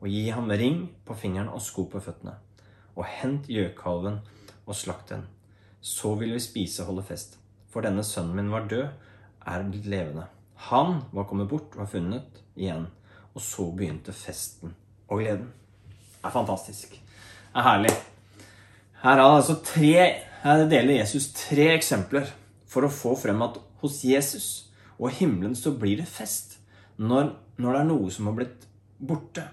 'Og 0.00 0.08
gi 0.08 0.28
ham 0.30 0.50
ring 0.50 0.90
på 1.04 1.14
fingeren 1.14 1.48
og 1.48 1.60
sko 1.60 1.84
på 1.84 2.00
føttene.' 2.00 2.36
'Og 2.96 3.04
hent 3.04 3.48
gjøkalven 3.48 4.20
og 4.66 4.74
slakt 4.74 5.10
den.' 5.10 5.28
Så 5.80 6.14
vil 6.14 6.32
vi 6.32 6.40
spise 6.40 6.82
og 6.82 6.86
holde 6.94 7.02
fest 7.02 7.38
for 7.76 7.84
denne 7.84 8.00
sønnen 8.08 8.38
min 8.38 8.46
var 8.48 8.64
død, 8.70 8.86
er 9.46 9.64
blitt 9.68 9.84
levende. 9.92 10.22
Han 10.70 11.02
var 11.12 11.26
kommet 11.28 11.50
bort 11.50 11.74
og 11.74 11.82
var 11.82 11.90
funnet 11.92 12.38
igjen. 12.56 12.86
Og 13.36 13.42
så 13.44 13.66
begynte 13.76 14.14
festen 14.16 14.72
og 15.10 15.20
gleden. 15.20 15.50
Det 16.20 16.28
er 16.28 16.34
fantastisk. 16.34 16.96
Det 16.96 17.60
er 17.60 17.66
herlig. 17.66 17.92
Her, 19.02 19.20
er 19.20 19.24
altså 19.24 19.58
tre, 19.64 20.06
her 20.42 20.64
deler 20.70 21.00
Jesus 21.00 21.28
tre 21.36 21.70
eksempler 21.76 22.30
for 22.66 22.86
å 22.86 22.92
få 22.92 23.14
frem 23.20 23.44
at 23.46 23.60
hos 23.82 24.00
Jesus 24.04 24.48
og 24.96 25.12
himmelen 25.18 25.54
så 25.56 25.74
blir 25.76 26.00
det 26.00 26.08
fest 26.08 26.56
når, 26.96 27.30
når 27.60 27.72
det 27.72 27.80
er 27.80 27.88
noe 27.90 28.12
som 28.12 28.30
har 28.30 28.36
blitt 28.38 28.66
borte. 28.98 29.44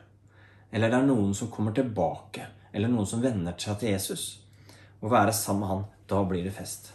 Eller 0.74 0.90
det 0.90 1.02
er 1.02 1.08
noen 1.08 1.36
som 1.38 1.52
kommer 1.54 1.76
tilbake. 1.76 2.48
Eller 2.74 2.90
noen 2.90 3.08
som 3.10 3.22
venner 3.22 3.56
seg 3.60 3.78
til 3.82 3.94
Jesus. 3.94 4.26
Å 5.04 5.12
være 5.12 5.36
sammen 5.36 5.66
med 5.66 5.72
han, 5.74 5.88
da 6.10 6.24
blir 6.28 6.48
det 6.48 6.56
fest. 6.56 6.94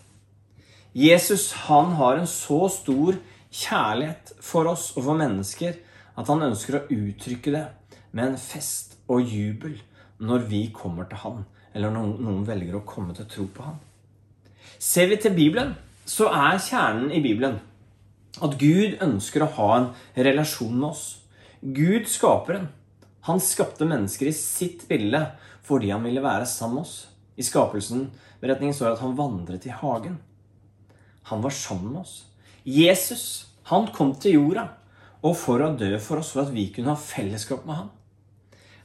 Jesus 0.97 1.53
han 1.69 1.93
har 2.01 2.19
en 2.19 2.27
så 2.27 2.65
stor 2.73 3.21
kjærlighet 3.55 4.33
for 4.43 4.69
oss 4.73 4.91
og 4.97 5.05
for 5.05 5.21
mennesker 5.21 5.79
at 6.19 6.31
han 6.33 6.43
ønsker 6.49 6.79
å 6.79 6.87
uttrykke 6.91 7.55
det 7.55 7.67
med 8.17 8.33
en 8.33 8.41
fest 8.41 8.98
og 9.09 9.25
jubel 9.25 9.79
når 10.19 10.47
vi 10.51 10.63
kommer 10.75 11.09
til 11.09 11.23
han, 11.23 11.45
eller 11.75 11.93
når 11.95 12.19
noen 12.23 12.47
velger 12.47 12.79
å 12.79 12.87
komme 12.87 13.15
til 13.17 13.29
tro 13.31 13.47
på 13.55 13.67
han. 13.67 13.79
Ser 14.79 15.09
vi 15.11 15.19
til 15.21 15.35
Bibelen, 15.37 15.75
så 16.09 16.29
er 16.33 16.61
kjernen 16.63 17.13
i 17.13 17.23
Bibelen 17.25 17.59
at 18.45 18.55
Gud 18.61 18.99
ønsker 19.03 19.45
å 19.45 19.53
ha 19.57 19.69
en 19.77 19.89
relasjon 20.17 20.77
med 20.77 20.91
oss. 20.93 21.05
Gud 21.61 22.07
skaperen. 22.11 22.69
Han 23.27 23.43
skapte 23.43 23.89
mennesker 23.89 24.31
i 24.31 24.37
sitt 24.37 24.87
bilde 24.89 25.25
fordi 25.69 25.91
han 25.93 26.05
ville 26.07 26.23
være 26.25 26.47
sammen 26.49 26.79
med 26.79 26.87
oss. 26.87 26.97
I 27.39 27.45
skapelsen 27.45 28.07
beretningen 28.41 28.77
står 28.77 28.95
at 28.95 29.03
han 29.03 29.19
vandret 29.19 29.67
i 29.69 29.75
hagen. 29.75 30.17
Han 31.29 31.43
var 31.45 31.55
sammen 31.55 31.93
med 31.93 32.03
oss. 32.07 32.23
Jesus, 32.65 33.49
han 33.69 33.91
kom 33.95 34.15
til 34.21 34.39
jorda 34.39 34.69
og 35.19 35.35
for 35.37 35.63
å 35.65 35.75
dø 35.77 35.97
for 36.01 36.23
oss 36.23 36.33
for 36.35 36.47
at 36.47 36.55
vi 36.55 36.69
kunne 36.75 36.95
ha 36.95 37.01
fellesskap 37.01 37.67
med 37.67 37.83
han. 37.83 37.91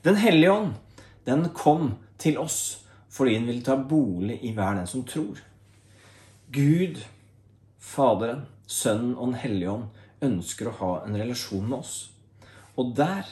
Den 0.04 0.16
hellige 0.20 0.52
ånd, 0.52 0.74
den 1.24 1.50
kom 1.56 1.94
til 2.20 2.38
oss 2.42 2.62
fordi 3.14 3.36
den 3.38 3.46
ville 3.48 3.64
ta 3.64 3.76
bolig 3.78 4.40
i 4.44 4.52
hver 4.58 4.76
den 4.76 4.88
som 4.90 5.04
tror. 5.08 5.38
Gud, 6.52 6.98
Faderen, 7.78 8.48
Sønnen 8.66 9.14
og 9.14 9.30
Den 9.30 9.40
hellige 9.44 9.72
ånd 9.72 10.26
ønsker 10.26 10.70
å 10.70 10.78
ha 10.80 10.92
en 11.06 11.18
relasjon 11.20 11.68
med 11.68 11.78
oss. 11.78 11.94
Og 12.76 12.96
der 12.98 13.30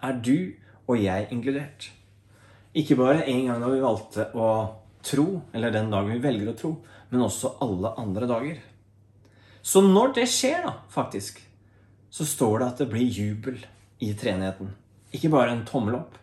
er 0.00 0.20
du 0.22 0.52
og 0.86 1.00
jeg 1.02 1.28
inkludert. 1.34 1.90
Ikke 2.72 2.96
bare 2.96 3.26
en 3.28 3.48
gang 3.48 3.60
da 3.60 3.70
vi 3.72 3.82
valgte 3.82 4.28
å 4.38 4.48
tro, 5.04 5.26
eller 5.52 5.74
den 5.74 5.90
dagen 5.90 6.14
vi 6.14 6.22
velger 6.22 6.52
å 6.52 6.58
tro, 6.58 6.74
men 7.10 7.26
også 7.26 7.56
alle 7.66 7.92
andre 8.00 8.28
dager. 8.30 8.60
Så 9.62 9.82
når 9.84 10.14
det 10.20 10.28
skjer, 10.30 10.62
da, 10.64 10.76
faktisk, 10.92 11.42
så 12.10 12.26
står 12.26 12.60
det 12.60 12.68
at 12.68 12.84
det 12.84 12.92
blir 12.92 13.10
jubel 13.10 13.58
i 14.00 14.14
treenigheten. 14.16 14.70
Ikke 15.16 15.30
bare 15.32 15.54
en 15.54 15.64
tommel 15.66 15.98
opp. 15.98 16.18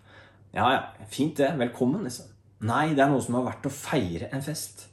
Ja, 0.56 0.68
ja, 0.72 1.08
fint 1.12 1.38
det. 1.40 1.52
Velkommen, 1.60 2.06
liksom. 2.08 2.30
Nei, 2.68 2.94
det 2.96 3.04
er 3.04 3.12
noe 3.12 3.22
som 3.22 3.36
har 3.38 3.50
vært 3.50 3.68
å 3.68 3.74
feire 3.74 4.30
en 4.34 4.44
fest. 4.46 4.88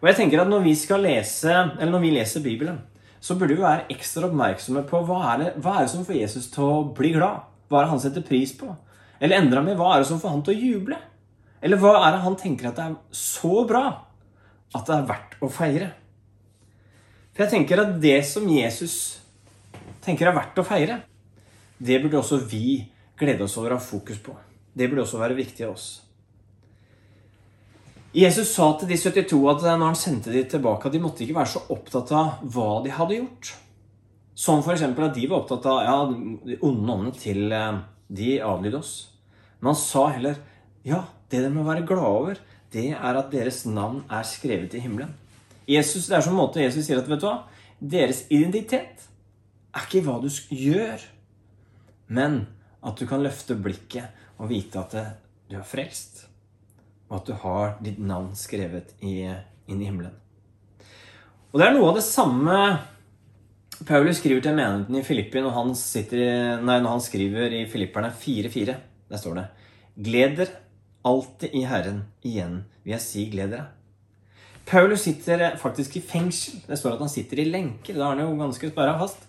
Og 0.00 0.08
jeg 0.08 0.18
tenker 0.18 0.40
at 0.42 0.50
når 0.50 0.64
vi 0.64 0.72
skal 0.78 1.04
lese, 1.04 1.52
eller 1.52 1.92
når 1.92 2.04
vi 2.06 2.14
leser 2.14 2.42
Bibelen, 2.42 2.80
så 3.20 3.36
burde 3.38 3.56
vi 3.58 3.64
være 3.64 3.86
ekstra 3.92 4.28
oppmerksomme 4.28 4.84
på 4.88 5.02
hva 5.06 5.20
er, 5.32 5.42
det, 5.42 5.52
hva 5.62 5.76
er 5.76 5.86
det 5.86 5.92
som 5.92 6.06
får 6.06 6.20
Jesus 6.20 6.48
til 6.54 6.64
å 6.64 6.82
bli 6.96 7.12
glad? 7.16 7.46
Hva 7.68 7.80
er 7.80 7.86
det 7.86 7.92
han 7.92 8.02
setter 8.02 8.26
pris 8.26 8.54
på? 8.56 8.70
Eller 9.18 9.42
enda 9.42 9.62
mer, 9.62 9.76
hva 9.78 9.92
er 9.94 10.02
det 10.02 10.10
som 10.10 10.20
får 10.22 10.34
han 10.34 10.44
til 10.46 10.54
å 10.54 10.68
juble? 10.72 10.98
Eller 11.60 11.80
hva 11.82 11.96
er 12.06 12.14
det 12.14 12.24
han 12.24 12.38
tenker 12.38 12.70
at 12.70 12.78
det 12.78 12.86
er 12.86 12.98
så 13.18 13.64
bra 13.68 13.86
at 14.76 14.84
det 14.86 14.94
er 14.94 15.08
verdt 15.08 15.40
å 15.42 15.50
feire. 15.52 15.88
For 17.34 17.44
jeg 17.44 17.54
tenker 17.54 17.82
at 17.82 17.96
det 18.02 18.18
som 18.26 18.46
Jesus 18.50 18.94
tenker 20.04 20.30
er 20.30 20.38
verdt 20.38 20.60
å 20.62 20.66
feire, 20.66 21.02
det 21.78 21.98
burde 22.02 22.20
også 22.22 22.40
vi 22.50 22.80
glede 23.18 23.46
oss 23.46 23.56
over 23.58 23.74
å 23.74 23.78
ha 23.78 23.84
fokus 23.84 24.20
på. 24.22 24.34
Det 24.72 24.88
burde 24.88 25.04
også 25.04 25.20
være 25.20 25.38
viktig 25.38 25.66
av 25.66 25.74
oss. 25.74 25.88
Jesus 28.16 28.54
sa 28.54 28.70
til 28.78 28.88
de 28.88 28.96
72 28.96 29.38
at 29.52 29.64
når 29.68 29.90
han 29.90 29.98
sendte 29.98 30.32
de 30.32 30.42
tilbake, 30.48 30.88
at 30.88 30.94
de 30.94 31.02
måtte 31.02 31.24
ikke 31.24 31.36
være 31.36 31.52
så 31.52 31.64
opptatt 31.74 32.12
av 32.16 32.40
hva 32.54 32.78
de 32.84 32.94
hadde 32.94 33.18
gjort. 33.18 33.52
Som 34.38 34.62
f.eks. 34.62 34.84
at 34.86 35.14
de 35.16 35.26
var 35.28 35.42
opptatt 35.42 35.66
av 35.68 35.80
ja, 35.84 35.96
de 36.08 36.56
onde 36.62 36.94
åndene 36.94 37.14
til 37.18 37.52
eh, 37.52 37.80
de 38.08 38.38
adlydde 38.40 38.80
oss. 38.80 38.94
Men 39.58 39.72
han 39.72 39.80
sa 39.80 40.06
heller 40.14 40.38
ja, 40.86 41.02
det 41.28 41.42
de 41.44 41.52
må 41.52 41.66
være 41.66 41.84
glade 41.86 42.08
over, 42.08 42.40
det 42.72 42.90
er 42.94 43.18
at 43.18 43.32
deres 43.32 43.64
navn 43.68 44.04
er 44.12 44.24
skrevet 44.26 44.76
i 44.76 44.82
himmelen. 44.84 45.12
Jesus, 45.68 46.06
det 46.08 46.16
er 46.16 46.24
sånn 46.24 46.38
måte 46.38 46.62
Jesus 46.62 46.86
sier 46.86 47.00
at 47.00 47.08
vet 47.10 47.20
du 47.20 47.26
hva? 47.28 47.42
Deres 47.78 48.24
identitet 48.32 49.04
er 49.76 49.84
ikke 49.84 50.04
hva 50.06 50.16
du 50.22 50.30
gjør, 50.54 51.02
men 52.08 52.46
at 52.88 53.00
du 53.00 53.08
kan 53.08 53.22
løfte 53.24 53.56
blikket 53.58 54.38
og 54.38 54.50
vite 54.52 54.80
at 54.80 54.96
du 55.48 55.56
er 55.58 55.66
frelst, 55.66 56.26
og 57.08 57.20
at 57.20 57.28
du 57.28 57.34
har 57.42 57.76
ditt 57.84 57.98
navn 58.00 58.34
skrevet 58.36 58.94
i, 59.00 59.24
inn 59.68 59.82
i 59.82 59.88
himmelen. 59.88 60.14
Og 61.48 61.60
Det 61.60 61.66
er 61.66 61.74
noe 61.74 61.90
av 61.90 61.96
det 61.96 62.04
samme 62.04 62.56
Paulus 63.88 64.18
skriver 64.18 64.42
til 64.42 64.56
menigheten 64.58 64.98
i 64.98 65.04
Filippi 65.06 65.40
når 65.40 65.54
han, 65.54 65.68
i, 65.70 66.24
nei, 66.66 66.78
når 66.82 66.90
han 66.90 67.02
skriver 67.04 67.54
i 67.60 67.62
Filipperne 67.70 68.10
4.4. 68.10 68.74
Der 69.08 69.20
står 69.20 69.38
det 69.38 69.44
Gleder 70.08 70.50
alltid 71.06 71.54
i 71.54 71.62
Herren. 71.68 72.02
Igjen 72.26 72.64
vil 72.82 72.96
jeg 72.96 73.04
si 73.04 73.24
gled 73.30 73.54
dere. 73.54 73.68
Paulus 74.68 75.06
sitter 75.06 75.54
faktisk 75.56 75.96
i 75.96 76.04
fengsel. 76.04 76.58
Det 76.66 76.76
står 76.76 76.96
at 76.96 77.06
han 77.06 77.12
sitter 77.12 77.40
i 77.40 77.46
lenker. 77.48 77.96
Da 77.96 78.10
er 78.10 78.18
han 78.18 78.24
jo 78.26 78.34
ganske 78.42 78.72
sperra 78.72 78.98
fast. 79.00 79.22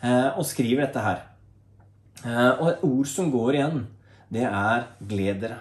Eh, 0.00 0.30
og 0.38 0.46
skriver 0.48 0.86
dette 0.86 1.02
her. 1.04 1.26
Eh, 2.22 2.50
og 2.60 2.66
et 2.70 2.82
ord 2.86 3.08
som 3.10 3.30
går 3.32 3.58
igjen, 3.58 3.84
det 4.32 4.46
er 4.48 4.88
gled 5.08 5.42
dere. 5.42 5.60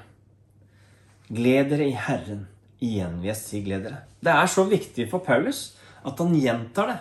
Gled 1.31 1.71
dere 1.71 1.87
i 1.89 1.95
Herren. 1.97 2.45
Igjen 2.81 3.19
vil 3.21 3.31
jeg 3.31 3.39
si 3.39 3.61
gled 3.65 3.85
dere. 3.87 4.03
Det 4.21 4.33
er 4.33 4.49
så 4.49 4.65
viktig 4.69 5.07
for 5.09 5.23
Paulus 5.25 5.71
at 6.05 6.19
han 6.21 6.35
gjentar 6.37 6.91
det. 6.91 6.99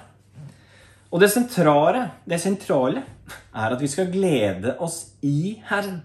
Og 1.10 1.20
det 1.22 1.30
sentrale, 1.32 2.04
det 2.28 2.38
sentrale 2.40 3.02
er 3.50 3.74
at 3.74 3.80
vi 3.80 3.88
skal 3.90 4.10
glede 4.12 4.76
oss 4.78 5.16
i 5.26 5.58
Herren. 5.66 6.02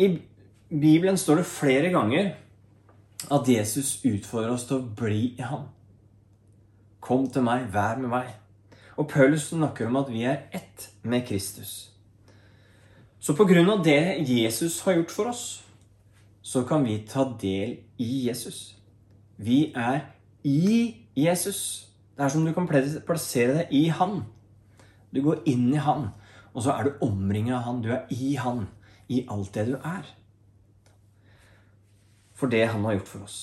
I 0.00 0.14
Bibelen 0.70 1.18
står 1.20 1.42
det 1.42 1.50
flere 1.50 1.90
ganger 1.92 2.32
at 3.30 3.48
Jesus 3.48 3.98
utfordrer 4.06 4.54
oss 4.54 4.64
til 4.68 4.80
å 4.80 4.92
bli 4.96 5.34
i 5.36 5.44
ham. 5.44 5.68
Kom 7.04 7.26
til 7.32 7.44
meg, 7.44 7.68
vær 7.72 8.00
med 8.00 8.08
meg. 8.12 8.39
Og 9.00 9.08
Paulus 9.08 9.48
snakker 9.48 9.88
om 9.88 9.96
at 9.96 10.10
vi 10.12 10.26
er 10.28 10.42
ett 10.52 10.90
med 11.02 11.24
Kristus. 11.28 11.88
Så 13.20 13.32
på 13.36 13.46
grunn 13.48 13.68
av 13.72 13.80
det 13.84 14.28
Jesus 14.28 14.82
har 14.84 14.98
gjort 14.98 15.14
for 15.14 15.30
oss, 15.32 15.44
så 16.42 16.66
kan 16.68 16.84
vi 16.84 16.98
ta 17.08 17.24
del 17.40 17.78
i 18.00 18.26
Jesus. 18.26 18.76
Vi 19.36 19.72
er 19.76 20.02
i 20.44 20.96
Jesus. 21.16 21.88
Det 22.16 22.26
er 22.26 22.32
som 22.32 22.44
du 22.44 22.52
kan 22.52 22.68
plassere 22.68 23.56
deg 23.62 23.72
i 23.72 23.86
Han. 23.88 24.22
Du 25.12 25.22
går 25.24 25.46
inn 25.48 25.70
i 25.72 25.80
Han, 25.80 26.10
og 26.52 26.64
så 26.64 26.76
er 26.76 26.84
du 26.84 27.04
omringet 27.04 27.56
av 27.56 27.64
Han. 27.70 27.82
Du 27.84 27.88
er 27.92 28.04
i 28.12 28.34
Han 28.36 28.66
i 29.08 29.24
alt 29.28 29.54
det 29.56 29.66
du 29.72 29.74
er. 29.80 30.04
For 32.36 32.52
det 32.52 32.66
Han 32.68 32.84
har 32.84 32.98
gjort 32.98 33.12
for 33.16 33.24
oss. 33.24 33.40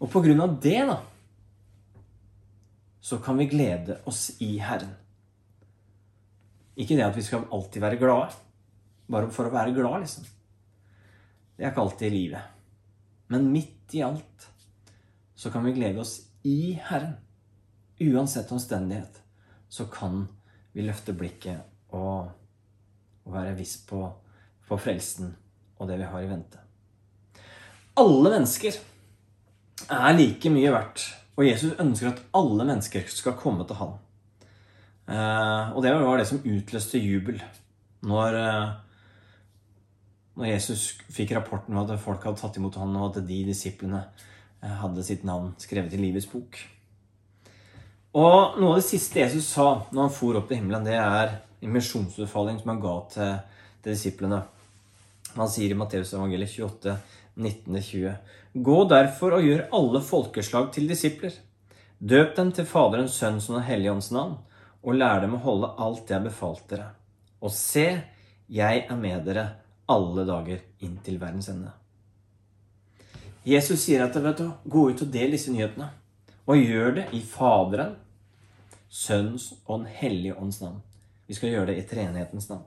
Og 0.00 0.10
på 0.12 0.20
grunn 0.20 0.40
av 0.44 0.60
det, 0.60 0.80
da, 0.84 1.00
så 3.06 3.18
kan 3.22 3.38
vi 3.38 3.46
glede 3.46 4.00
oss 4.04 4.32
i 4.42 4.56
Herren. 4.58 4.90
Ikke 6.74 6.96
det 6.98 7.04
at 7.06 7.14
vi 7.14 7.22
skal 7.22 7.44
alltid 7.54 7.84
være 7.84 7.98
glade, 8.00 8.32
bare 9.06 9.28
for 9.30 9.46
å 9.46 9.52
være 9.54 9.74
glad, 9.76 10.00
liksom. 10.02 10.24
Det 11.54 11.62
er 11.62 11.70
ikke 11.70 11.84
alltid 11.84 12.08
i 12.08 12.16
livet. 12.16 12.48
Men 13.30 13.46
midt 13.52 13.94
i 13.94 14.02
alt 14.02 14.48
så 15.38 15.52
kan 15.54 15.62
vi 15.62 15.76
glede 15.76 16.02
oss 16.02 16.16
i 16.42 16.74
Herren. 16.88 17.14
Uansett 18.02 18.50
omstendighet 18.52 19.22
så 19.70 19.86
kan 19.92 20.24
vi 20.74 20.82
løfte 20.88 21.14
blikket 21.14 21.94
og, 21.94 22.32
og 23.22 23.36
være 23.36 23.54
viss 23.60 23.76
på, 23.86 24.00
på 24.66 24.80
frelsen 24.82 25.30
og 25.78 25.86
det 25.92 26.00
vi 26.02 26.10
har 26.10 26.26
i 26.26 26.32
vente. 26.32 26.58
Alle 28.02 28.34
mennesker 28.34 28.82
er 29.94 30.18
like 30.18 30.50
mye 30.50 30.74
verdt, 30.74 31.06
og 31.36 31.44
Jesus 31.44 31.76
ønsker 31.80 32.10
at 32.10 32.24
alle 32.36 32.64
mennesker 32.64 33.06
skal 33.12 33.36
komme 33.38 33.66
til 33.68 33.78
Han. 33.80 33.94
Eh, 35.06 35.76
og 35.76 35.82
det 35.84 35.92
var 35.94 36.18
det 36.18 36.26
som 36.26 36.42
utløste 36.42 36.98
jubel 36.98 37.38
når 38.06 38.38
eh, 38.40 38.74
når 40.36 40.50
Jesus 40.50 40.88
fikk 41.12 41.32
rapporten 41.36 41.76
om 41.76 41.84
at 41.84 42.00
folk 42.00 42.24
hadde 42.26 42.40
tatt 42.40 42.56
imot 42.60 42.76
han, 42.76 42.96
og 42.98 43.08
at 43.08 43.24
de 43.28 43.38
disiplene 43.48 44.02
eh, 44.04 44.74
hadde 44.82 45.04
sitt 45.06 45.24
navn 45.24 45.54
skrevet 45.60 45.94
i 45.96 46.00
livets 46.00 46.28
bok. 46.28 46.58
Og 48.16 48.58
Noe 48.60 48.74
av 48.74 48.80
det 48.80 48.88
siste 48.88 49.20
Jesus 49.22 49.48
sa 49.52 49.68
når 49.90 50.02
han 50.02 50.12
for 50.12 50.36
opp 50.38 50.50
til 50.50 50.60
himmelen, 50.60 50.84
det 50.84 50.96
er 50.98 51.38
en 51.60 51.72
misjonsbefaling 51.72 52.60
som 52.60 52.74
han 52.74 52.82
ga 52.84 52.94
til, 53.12 53.32
til 53.84 53.96
disiplene. 53.96 54.42
Han 55.36 55.52
sier 55.52 55.72
i 55.72 55.78
Matteus 55.78 56.14
evangeliet 56.16 56.52
28, 56.52 56.96
19-20.: 57.36 58.14
Gå 58.52 58.78
derfor 58.88 59.36
og 59.36 59.44
gjør 59.44 59.66
alle 59.76 60.00
folkeslag 60.00 60.72
til 60.72 60.88
disipler. 60.88 61.34
Døp 61.98 62.36
dem 62.36 62.52
til 62.52 62.68
Faderens, 62.68 63.16
Sønns 63.16 63.48
og 63.50 63.58
Den 63.58 63.68
hellige 63.68 63.92
ånds 63.92 64.10
navn, 64.12 64.36
og 64.82 64.94
lær 64.96 65.20
dem 65.24 65.36
å 65.36 65.42
holde 65.44 65.72
alt 65.80 66.10
jeg 66.10 66.24
befalt 66.24 66.64
dere. 66.70 66.90
Og 67.40 67.52
se, 67.52 67.86
jeg 68.48 68.86
er 68.88 69.00
med 69.00 69.24
dere 69.26 69.46
alle 69.88 70.24
dager 70.28 70.62
inn 70.84 70.98
til 71.04 71.18
verdens 71.20 71.48
ende. 71.52 71.72
Jesus 73.46 73.84
sier 73.84 74.02
at 74.02 74.16
vet 74.18 74.42
du, 74.42 74.50
gå 74.64 74.88
ut 74.90 75.02
og 75.04 75.12
del 75.12 75.36
disse 75.36 75.52
nyhetene. 75.54 75.88
Og 76.46 76.62
gjør 76.62 76.98
det 77.00 77.06
i 77.14 77.20
Faderen, 77.26 77.94
Sønns 78.88 79.50
og 79.66 79.82
Den 79.82 79.88
hellige 79.98 80.36
ånds 80.38 80.60
navn. 80.62 80.80
Vi 81.26 81.34
skal 81.34 81.52
gjøre 81.52 81.72
det 81.72 81.80
i 81.80 81.86
treenighetens 81.90 82.48
navn. 82.48 82.64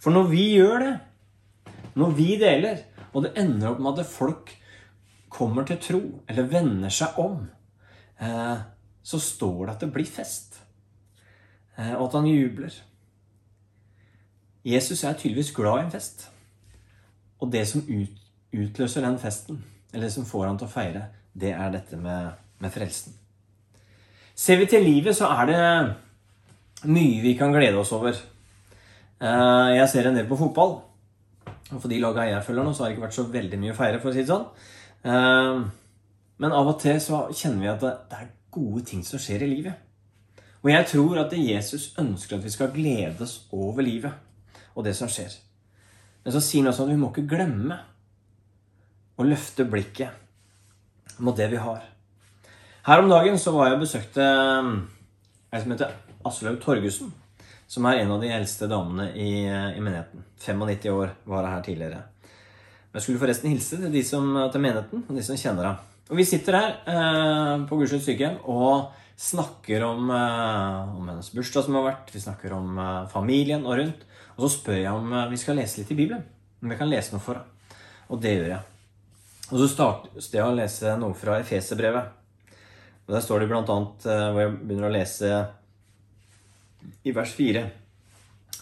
For 0.00 0.12
når 0.12 0.28
vi 0.30 0.44
gjør 0.56 0.84
det, 0.84 0.92
når 1.96 2.14
vi 2.16 2.28
deler, 2.40 2.82
og 3.12 3.24
det 3.24 3.34
ender 3.40 3.70
opp 3.72 3.80
med 3.82 4.00
at 4.00 4.08
folk 4.08 4.52
kommer 5.32 5.64
til 5.68 5.80
tro, 5.80 6.00
eller 6.28 6.48
vender 6.48 6.92
seg 6.92 7.18
om, 7.20 7.46
eh, 8.20 8.58
så 9.02 9.18
står 9.18 9.66
det 9.66 9.74
at 9.74 9.84
det 9.84 9.92
blir 9.92 10.08
fest. 10.08 10.60
Eh, 11.78 11.94
og 11.94 12.08
at 12.08 12.18
han 12.20 12.28
jubler. 12.28 12.74
Jesus 14.64 15.04
er 15.04 15.16
tydeligvis 15.18 15.54
glad 15.56 15.80
i 15.80 15.84
en 15.86 15.94
fest. 15.94 16.28
Og 17.40 17.52
det 17.52 17.64
som 17.68 17.82
utløser 18.52 19.02
den 19.02 19.18
festen, 19.18 19.64
eller 19.92 20.06
det 20.06 20.12
som 20.14 20.28
får 20.28 20.46
han 20.46 20.60
til 20.60 20.68
å 20.68 20.74
feire, 20.74 21.08
det 21.34 21.50
er 21.56 21.72
dette 21.72 21.96
med, 21.96 22.38
med 22.60 22.72
frelsen. 22.72 23.16
Ser 24.34 24.60
vi 24.60 24.66
til 24.66 24.84
livet, 24.84 25.16
så 25.16 25.28
er 25.32 25.50
det 25.50 26.86
mye 26.88 27.20
vi 27.24 27.34
kan 27.38 27.52
glede 27.52 27.78
oss 27.80 27.92
over. 27.92 28.14
Eh, 29.22 29.68
jeg 29.76 29.88
ser 29.88 30.08
en 30.08 30.16
del 30.18 30.28
på 30.28 30.38
fotball. 30.38 30.78
Og 31.72 31.80
for 31.80 31.92
de 31.92 32.00
laga 32.02 32.28
jeg 32.28 32.44
følger 32.46 32.66
nå, 32.66 32.74
så 32.74 32.84
har 32.84 32.90
det 32.90 32.96
ikke 32.96 33.06
vært 33.06 33.16
så 33.16 33.28
veldig 33.32 33.60
mye 33.62 33.72
å 33.72 33.78
feire, 33.78 34.00
for 34.02 34.10
å 34.10 34.14
si 34.14 34.22
det 34.22 34.30
sånn. 34.30 34.44
Eh, 35.08 35.62
men 36.42 36.56
av 36.58 36.68
og 36.72 36.80
til 36.82 36.98
så 37.00 37.24
kjenner 37.32 37.62
vi 37.62 37.70
at 37.72 37.86
det 38.10 38.18
er 38.18 38.34
gode 38.52 38.84
ting 38.88 39.04
som 39.06 39.20
skjer 39.22 39.46
i 39.46 39.50
livet. 39.50 39.88
Og 40.62 40.70
jeg 40.70 40.88
tror 40.92 41.22
at 41.24 41.32
Jesus 41.34 41.88
ønsker 41.98 42.36
at 42.36 42.44
vi 42.44 42.52
skal 42.54 42.70
glede 42.74 43.24
oss 43.24 43.40
over 43.50 43.82
livet 43.82 44.12
og 44.76 44.84
det 44.86 44.94
som 44.96 45.10
skjer. 45.10 45.32
Men 46.22 46.34
så 46.34 46.42
sier 46.42 46.62
han 46.62 46.70
også 46.70 46.86
at 46.86 46.92
vi 46.92 47.00
må 47.00 47.10
ikke 47.10 47.26
glemme 47.30 47.80
å 49.18 49.26
løfte 49.26 49.66
blikket 49.68 51.18
mot 51.22 51.36
det 51.36 51.48
vi 51.52 51.60
har. 51.60 51.82
Her 52.86 53.02
om 53.02 53.10
dagen 53.10 53.38
så 53.38 53.54
var 53.54 53.68
jeg 53.68 53.78
og 53.78 53.84
besøkte 53.84 54.28
ei 55.52 55.60
som 55.62 55.74
heter 55.74 55.92
Aslaug 56.26 56.60
Torgussen. 56.62 57.12
Som 57.72 57.86
er 57.88 58.02
en 58.02 58.10
av 58.12 58.20
de 58.20 58.28
eldste 58.28 58.68
damene 58.68 59.08
i, 59.16 59.46
i 59.48 59.80
menigheten. 59.80 60.26
95 60.44 60.90
år 60.92 61.14
var 61.24 61.46
hun 61.46 61.54
her 61.54 61.62
tidligere. 61.64 62.02
Men 62.90 62.98
jeg 62.98 63.06
skulle 63.06 63.22
forresten 63.22 63.48
hilse 63.48 63.78
til 63.80 63.94
de 63.94 64.02
som, 64.04 64.26
til 64.52 64.60
menigheten 64.60 65.06
og 65.06 65.16
de 65.16 65.24
som 65.24 65.38
kjenner 65.40 65.70
henne. 65.70 65.88
Og 66.12 66.18
vi 66.18 66.26
sitter 66.28 66.58
her 66.58 66.74
eh, 66.92 67.62
på 67.64 67.78
Gulset 67.80 68.04
sykehjem 68.04 68.42
og 68.52 68.90
snakker 69.16 69.86
om, 69.86 70.10
eh, 70.12 70.96
om 70.98 71.08
hennes 71.08 71.30
bursdag 71.32 71.64
som 71.64 71.78
har 71.78 71.86
vært. 71.86 72.12
Vi 72.12 72.20
snakker 72.20 72.52
om 72.58 72.76
eh, 72.76 73.08
familien 73.14 73.64
og 73.64 73.78
rundt. 73.80 74.04
Og 74.36 74.44
så 74.44 74.52
spør 74.58 74.80
jeg 74.82 74.92
om 74.92 75.08
eh, 75.08 75.30
vi 75.32 75.40
skal 75.40 75.56
lese 75.56 75.80
litt 75.80 75.94
i 75.94 75.96
Bibelen. 76.02 76.26
Om 76.60 76.74
jeg 76.74 76.82
kan 76.82 76.92
lese 76.92 77.16
noe 77.16 77.24
for 77.24 77.40
henne. 77.40 77.80
Og 78.12 78.20
det 78.20 78.34
gjør 78.36 78.50
jeg. 78.52 78.60
Og 79.48 79.56
så 79.62 79.70
starter 79.72 80.36
jeg 80.36 80.44
å 80.44 80.58
lese 80.60 80.92
noe 81.00 81.16
fra 81.16 81.40
Efeserbrevet. 81.40 82.18
Der 83.08 83.24
står 83.24 83.42
det 83.42 83.48
eh, 83.48 84.28
hvor 84.32 84.40
jeg 84.40 84.54
begynner 84.60 84.88
å 84.88 84.94
lese 84.98 85.32
i 87.04 87.14
vers 87.14 87.32
4. 87.36 87.64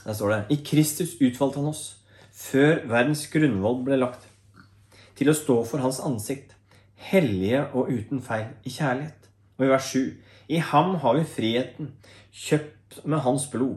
Der 0.04 0.16
står 0.16 0.32
det 0.32 0.56
I 0.56 0.62
Kristus 0.64 1.16
utvalgte 1.20 1.60
han 1.60 1.70
oss, 1.72 1.84
før 2.32 2.86
verdens 2.88 3.26
grunnvoll 3.32 3.82
ble 3.84 3.98
lagt, 4.00 4.24
til 5.18 5.28
å 5.28 5.36
stå 5.36 5.60
for 5.68 5.84
hans 5.84 6.00
ansikt, 6.04 6.54
hellige 7.00 7.66
og 7.76 7.90
uten 7.92 8.22
feil, 8.24 8.52
i 8.64 8.72
kjærlighet. 8.72 9.28
Og 9.58 9.66
i 9.66 9.70
vers 9.72 9.90
7. 9.92 10.04
I 10.48 10.62
ham 10.70 10.94
har 11.02 11.18
vi 11.18 11.28
friheten, 11.28 11.92
kjøpt 12.32 13.02
med 13.04 13.22
hans 13.26 13.46
blod, 13.52 13.76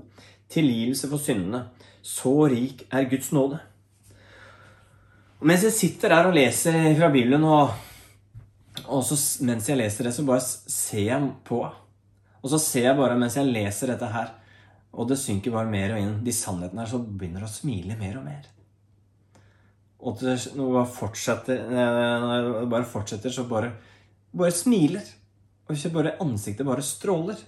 tilgivelse 0.53 1.09
for 1.11 1.21
syndene, 1.21 1.67
så 2.03 2.47
rik 2.51 2.85
er 2.91 3.09
Guds 3.11 3.31
nåde. 3.35 3.59
Og 5.39 5.47
mens 5.47 5.65
jeg 5.67 5.75
sitter 5.75 6.13
der 6.13 6.29
og 6.29 6.35
leser 6.37 6.77
fra 6.95 7.09
Bibelen, 7.11 7.43
og, 7.43 7.73
og 8.85 9.03
så, 9.03 9.17
mens 9.43 9.67
jeg 9.69 9.79
leser 9.79 10.07
det, 10.07 10.13
så 10.15 10.23
bare 10.27 10.43
ser 10.43 11.03
jeg 11.09 11.31
på. 11.45 11.65
Og 12.43 12.51
så 12.51 12.59
ser 12.59 12.89
jeg 12.89 12.99
bare 12.99 13.15
mens 13.19 13.37
jeg 13.39 13.47
leser 13.49 13.93
dette 13.93 14.09
her, 14.11 14.33
og 14.93 15.07
det 15.09 15.17
synker 15.17 15.53
bare 15.55 15.71
mer 15.71 15.95
og 15.95 16.01
inn, 16.03 16.17
de 16.25 16.35
sannhetene 16.35 16.83
her, 16.83 16.91
så 16.91 16.99
begynner 17.01 17.41
det 17.41 17.49
å 17.49 17.53
smile 17.55 17.97
mer 17.97 18.19
og 18.19 18.27
mer. 18.27 18.43
Og 20.03 20.19
til, 20.19 20.35
når 20.57 20.67
det 20.67 20.75
bare 20.75 20.91
fortsetter, 20.97 21.65
når 21.71 22.47
det 22.59 22.69
bare 22.73 22.89
fortsetter, 22.91 23.33
så 23.33 23.47
bare, 23.49 23.71
bare 24.35 24.53
smiler. 24.53 25.07
Og 25.63 25.77
ikke 25.77 25.93
bare 25.95 26.17
ansiktet 26.21 26.67
bare 26.67 26.83
stråler. 26.83 27.39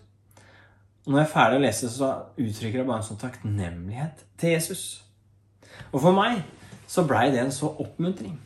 Og 1.04 1.12
når 1.12 1.20
jeg 1.20 1.28
er 1.28 1.34
ferdig 1.34 1.60
å 1.60 1.64
lese, 1.66 1.90
så 1.92 2.12
uttrykker 2.40 2.80
jeg 2.80 2.88
bare 2.88 3.04
en 3.04 3.10
sånn 3.10 3.20
takknemlighet 3.22 4.24
til 4.40 4.56
Jesus. 4.56 4.86
Og 5.92 6.00
for 6.00 6.16
meg 6.16 6.40
så 6.90 7.04
blei 7.06 7.28
det 7.34 7.44
en 7.44 7.54
så 7.54 7.74
oppmuntring. 7.84 8.38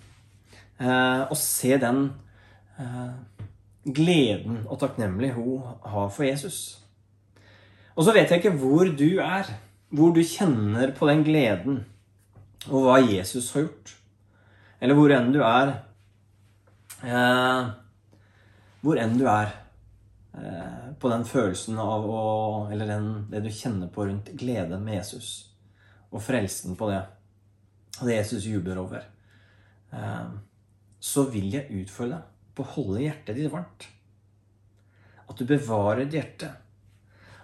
Eh, 0.79 1.21
å 1.29 1.37
se 1.37 1.77
den 1.79 2.07
eh, 2.79 3.13
gleden 3.95 4.63
og 4.67 4.79
takknemlig 4.81 5.33
hun 5.35 5.63
har 5.85 6.09
for 6.13 6.25
Jesus. 6.27 6.79
Og 7.95 8.05
så 8.05 8.15
vet 8.15 8.31
jeg 8.31 8.41
ikke 8.41 8.57
hvor 8.59 8.89
du 8.95 9.19
er, 9.23 9.49
hvor 9.89 10.13
du 10.15 10.21
kjenner 10.23 10.93
på 10.95 11.07
den 11.09 11.23
gleden 11.27 11.79
og 12.69 12.85
hva 12.85 12.99
Jesus 13.03 13.51
har 13.55 13.67
gjort. 13.67 13.95
Eller 14.79 14.95
hvor 14.95 15.11
enn 15.11 15.33
du 15.35 15.41
er. 15.43 15.73
Eh, 17.03 17.71
hvor 18.83 18.99
enn 18.99 19.17
du 19.19 19.25
er 19.27 19.51
på 20.99 21.11
den 21.11 21.25
følelsen 21.25 21.79
av 21.79 22.07
å 22.07 22.23
Eller 22.71 22.87
den, 22.87 23.07
det 23.31 23.43
du 23.45 23.51
kjenner 23.51 23.89
på 23.91 24.05
rundt 24.05 24.33
gleden 24.39 24.83
med 24.83 24.99
Jesus. 24.99 25.45
og 26.11 26.23
frelsen 26.25 26.73
på 26.73 26.87
det, 26.89 27.03
og 27.99 28.07
det 28.07 28.15
Jesus 28.15 28.45
jubler 28.49 28.79
over, 28.81 29.03
eh, 29.93 30.29
så 30.99 31.23
vil 31.29 31.51
jeg 31.53 31.83
utfordre 31.83 32.15
deg 32.15 32.38
på 32.59 32.65
å 32.65 32.73
holde 32.75 33.05
hjertet 33.05 33.37
ditt 33.37 33.51
varmt. 33.53 33.87
At 35.29 35.39
du 35.39 35.45
bevarer 35.47 36.03
ditt 36.03 36.19
hjerte. 36.19 36.51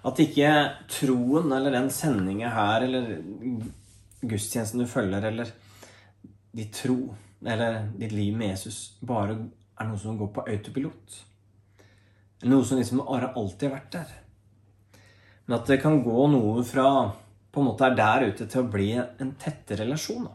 At 0.06 0.20
ikke 0.22 0.52
troen 0.92 1.54
eller 1.56 1.74
den 1.74 1.88
sendinga 1.94 2.52
her 2.54 2.86
eller 2.86 3.16
gudstjenesten 4.26 4.84
du 4.84 4.90
følger, 4.90 5.30
eller 5.32 5.54
ditt 6.56 6.76
tro 6.78 7.00
eller 7.46 7.88
ditt 7.98 8.14
liv 8.16 8.36
med 8.38 8.54
Jesus 8.54 8.98
bare 9.06 9.38
er 9.76 9.90
noe 9.90 10.00
som 10.02 10.18
går 10.18 10.32
på 10.36 10.46
autopilot. 10.50 11.18
Noe 12.46 12.66
som 12.68 12.80
liksom 12.80 13.02
bare 13.06 13.34
alltid 13.34 13.70
har 13.70 13.76
vært 13.80 13.96
der. 13.96 14.14
Men 15.46 15.60
at 15.60 15.70
det 15.70 15.82
kan 15.82 16.02
gå 16.04 16.28
noe 16.32 16.64
fra 16.66 16.88
på 17.54 17.62
en 17.62 17.70
måte 17.70 17.88
er 17.88 17.96
der 17.96 18.26
ute 18.32 18.48
til 18.52 18.66
å 18.66 18.72
bli 18.72 18.90
en 19.00 19.36
tette 19.40 19.78
relasjon. 19.80 20.26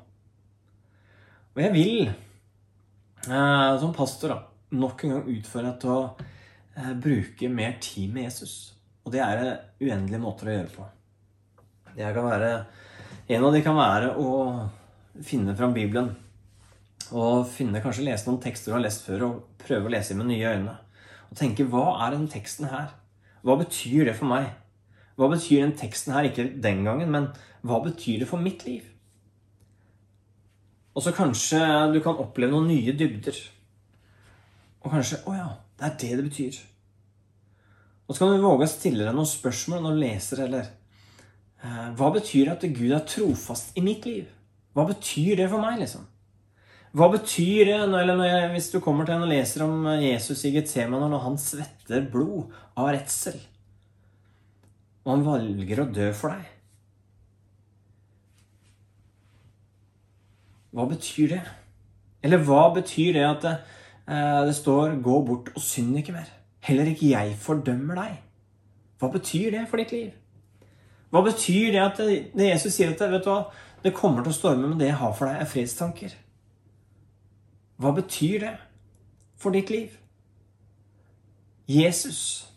Og 1.50 1.60
jeg 1.60 1.72
vil, 1.74 2.08
eh, 2.08 3.72
som 3.82 3.92
pastor, 3.92 4.32
da, 4.32 4.38
nok 4.70 5.04
en 5.04 5.14
gang 5.14 5.30
utfordre 5.34 5.70
deg 5.70 5.80
til 5.82 5.92
å 5.94 6.02
eh, 6.76 6.92
bruke 7.06 7.50
mer 7.52 7.76
tid 7.82 8.12
med 8.14 8.28
Jesus. 8.28 8.54
Og 9.04 9.14
det 9.14 9.22
er 9.24 9.40
det 9.40 9.52
uendelige 9.82 10.22
måter 10.22 10.50
å 10.50 10.56
gjøre 10.56 10.74
på. 10.74 10.88
Det 11.96 12.10
kan 12.14 12.28
være, 12.28 12.50
en 13.34 13.46
av 13.46 13.54
de 13.54 13.62
kan 13.64 13.78
være 13.78 14.12
å 14.20 14.34
finne 15.26 15.56
fram 15.58 15.74
Bibelen. 15.74 16.12
Og 17.10 17.48
finne, 17.50 17.82
kanskje 17.82 18.06
lese 18.06 18.28
noen 18.28 18.38
tekster 18.42 18.70
du 18.70 18.76
har 18.76 18.84
lest 18.84 19.02
før, 19.06 19.26
og 19.26 19.62
prøve 19.64 19.88
å 19.88 19.92
lese 19.92 20.14
med 20.18 20.30
nye 20.30 20.54
øyne. 20.54 20.76
Og 21.30 21.38
tenke 21.38 21.66
hva 21.66 21.86
er 22.04 22.14
den 22.14 22.28
teksten 22.30 22.70
her? 22.70 22.92
Hva 23.42 23.56
betyr 23.58 24.06
det 24.10 24.16
for 24.18 24.30
meg? 24.30 24.52
Hva 25.18 25.30
betyr 25.32 25.64
den 25.64 25.76
teksten 25.78 26.14
her? 26.14 26.28
Ikke 26.28 26.46
den 26.62 26.84
gangen, 26.86 27.10
men 27.10 27.30
hva 27.66 27.80
betyr 27.84 28.22
det 28.22 28.30
for 28.30 28.42
mitt 28.42 28.62
liv? 28.68 28.86
Og 30.94 31.04
så 31.04 31.14
kanskje 31.14 31.60
du 31.94 32.00
kan 32.04 32.18
oppleve 32.20 32.52
noen 32.54 32.70
nye 32.70 32.94
dybder. 32.98 33.36
Og 34.80 34.92
kanskje 34.92 35.20
Å 35.28 35.36
ja, 35.36 35.48
det 35.78 35.88
er 35.88 35.96
det 36.02 36.12
det 36.18 36.26
betyr. 36.28 36.60
Og 38.08 38.16
så 38.16 38.24
kan 38.24 38.34
du 38.34 38.42
våge 38.42 38.66
å 38.66 38.70
stille 38.70 39.06
deg 39.06 39.14
noen 39.14 39.28
spørsmål 39.28 39.84
når 39.84 39.96
du 39.96 40.02
leser, 40.02 40.44
eller 40.46 40.64
eh, 41.62 41.90
Hva 41.98 42.08
betyr 42.16 42.48
det 42.48 42.54
at 42.56 42.78
Gud 42.78 42.94
er 42.96 43.04
trofast 43.06 43.76
i 43.78 43.84
mitt 43.84 44.08
liv? 44.08 44.26
Hva 44.74 44.86
betyr 44.88 45.36
det 45.38 45.46
for 45.50 45.62
meg, 45.62 45.78
liksom? 45.82 46.06
Hva 46.90 47.06
betyr 47.12 47.68
det 47.68 47.76
eller 47.78 48.24
jeg, 48.26 48.46
hvis 48.50 48.70
du 48.72 48.80
kommer 48.82 49.06
til 49.06 49.14
en 49.14 49.28
og 49.28 49.30
leser 49.30 49.62
om 49.62 49.86
Jesus 50.02 50.42
i 50.48 50.50
Getsemane 50.56 51.06
når 51.12 51.22
han 51.22 51.36
svetter 51.38 52.08
blod 52.10 52.50
av 52.74 52.90
redsel? 52.96 53.38
Og 55.04 55.12
han 55.14 55.22
valger 55.26 55.84
å 55.84 55.90
dø 55.94 56.08
for 56.16 56.34
deg? 56.34 56.48
Hva 60.74 60.86
betyr 60.90 61.36
det? 61.36 61.44
Eller 62.26 62.42
hva 62.46 62.66
betyr 62.74 63.14
det 63.16 63.26
at 63.26 63.46
det, 64.10 64.48
eh, 64.48 64.52
står 64.52 65.02
'gå 65.02 65.26
bort 65.26 65.50
og 65.54 65.62
synd 65.62 65.96
ikke 65.98 66.12
mer'? 66.12 66.34
Heller 66.60 66.84
ikke 66.84 67.10
jeg 67.10 67.36
fordømmer 67.36 67.94
deg. 67.94 68.18
Hva 68.98 69.08
betyr 69.08 69.50
det 69.50 69.68
for 69.68 69.76
ditt 69.76 69.92
liv? 69.92 70.10
Hva 71.10 71.22
betyr 71.22 71.72
det 71.72 71.80
at 71.80 71.96
det, 71.96 72.32
det 72.34 72.50
Jesus 72.50 72.74
sier 72.74 72.90
at 72.90 72.98
det, 72.98 73.10
vet 73.10 73.24
du 73.24 73.30
hva, 73.30 73.44
det 73.84 73.94
kommer 73.94 74.22
til 74.22 74.32
å 74.32 74.34
storme, 74.34 74.68
men 74.68 74.78
det 74.78 74.86
jeg 74.86 74.96
har 75.00 75.12
for 75.12 75.26
deg, 75.26 75.40
er 75.40 75.44
fredstanker? 75.44 76.14
Hva 77.80 77.94
betyr 77.96 78.38
det 78.40 78.56
for 79.36 79.50
ditt 79.50 79.70
liv? 79.70 79.96
Jesus, 81.68 82.50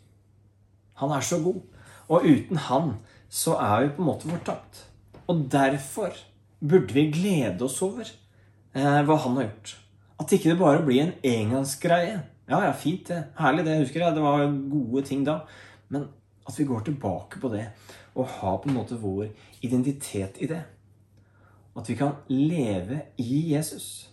han 0.99 1.11
er 1.11 1.21
så 1.21 1.39
god. 1.39 1.61
Og 2.09 2.25
uten 2.25 2.57
han 2.57 2.97
så 3.29 3.55
er 3.57 3.83
vi 3.83 3.93
på 3.95 4.03
en 4.03 4.09
måte 4.09 4.29
fortapt. 4.29 4.83
Og 5.27 5.47
derfor 5.51 6.11
burde 6.59 6.93
vi 6.93 7.11
glede 7.11 7.63
oss 7.65 7.81
over 7.81 8.03
eh, 8.75 9.01
hva 9.05 9.15
han 9.15 9.37
har 9.39 9.47
gjort. 9.47 9.77
At 10.21 10.31
ikke 10.31 10.51
det 10.51 10.59
bare 10.59 10.83
blir 10.85 11.01
en 11.03 11.15
engangsgreie. 11.23 12.19
Ja, 12.49 12.59
ja, 12.65 12.71
fint 12.75 13.07
det. 13.07 13.23
Herlig 13.39 13.65
det. 13.65 13.79
husker 13.79 14.03
jeg. 14.03 14.15
Det 14.15 14.23
var 14.23 14.45
gode 14.71 15.05
ting 15.07 15.25
da. 15.25 15.39
Men 15.89 16.07
at 16.47 16.59
vi 16.59 16.67
går 16.67 16.85
tilbake 16.85 17.39
på 17.39 17.49
det 17.53 17.67
og 18.13 18.27
har 18.29 18.59
på 18.61 18.69
en 18.69 18.77
måte 18.77 18.99
vår 19.01 19.31
identitet 19.65 20.37
i 20.43 20.47
det. 20.47 20.61
At 21.75 21.89
vi 21.89 21.95
kan 21.97 22.19
leve 22.29 23.01
i 23.17 23.53
Jesus. 23.53 24.09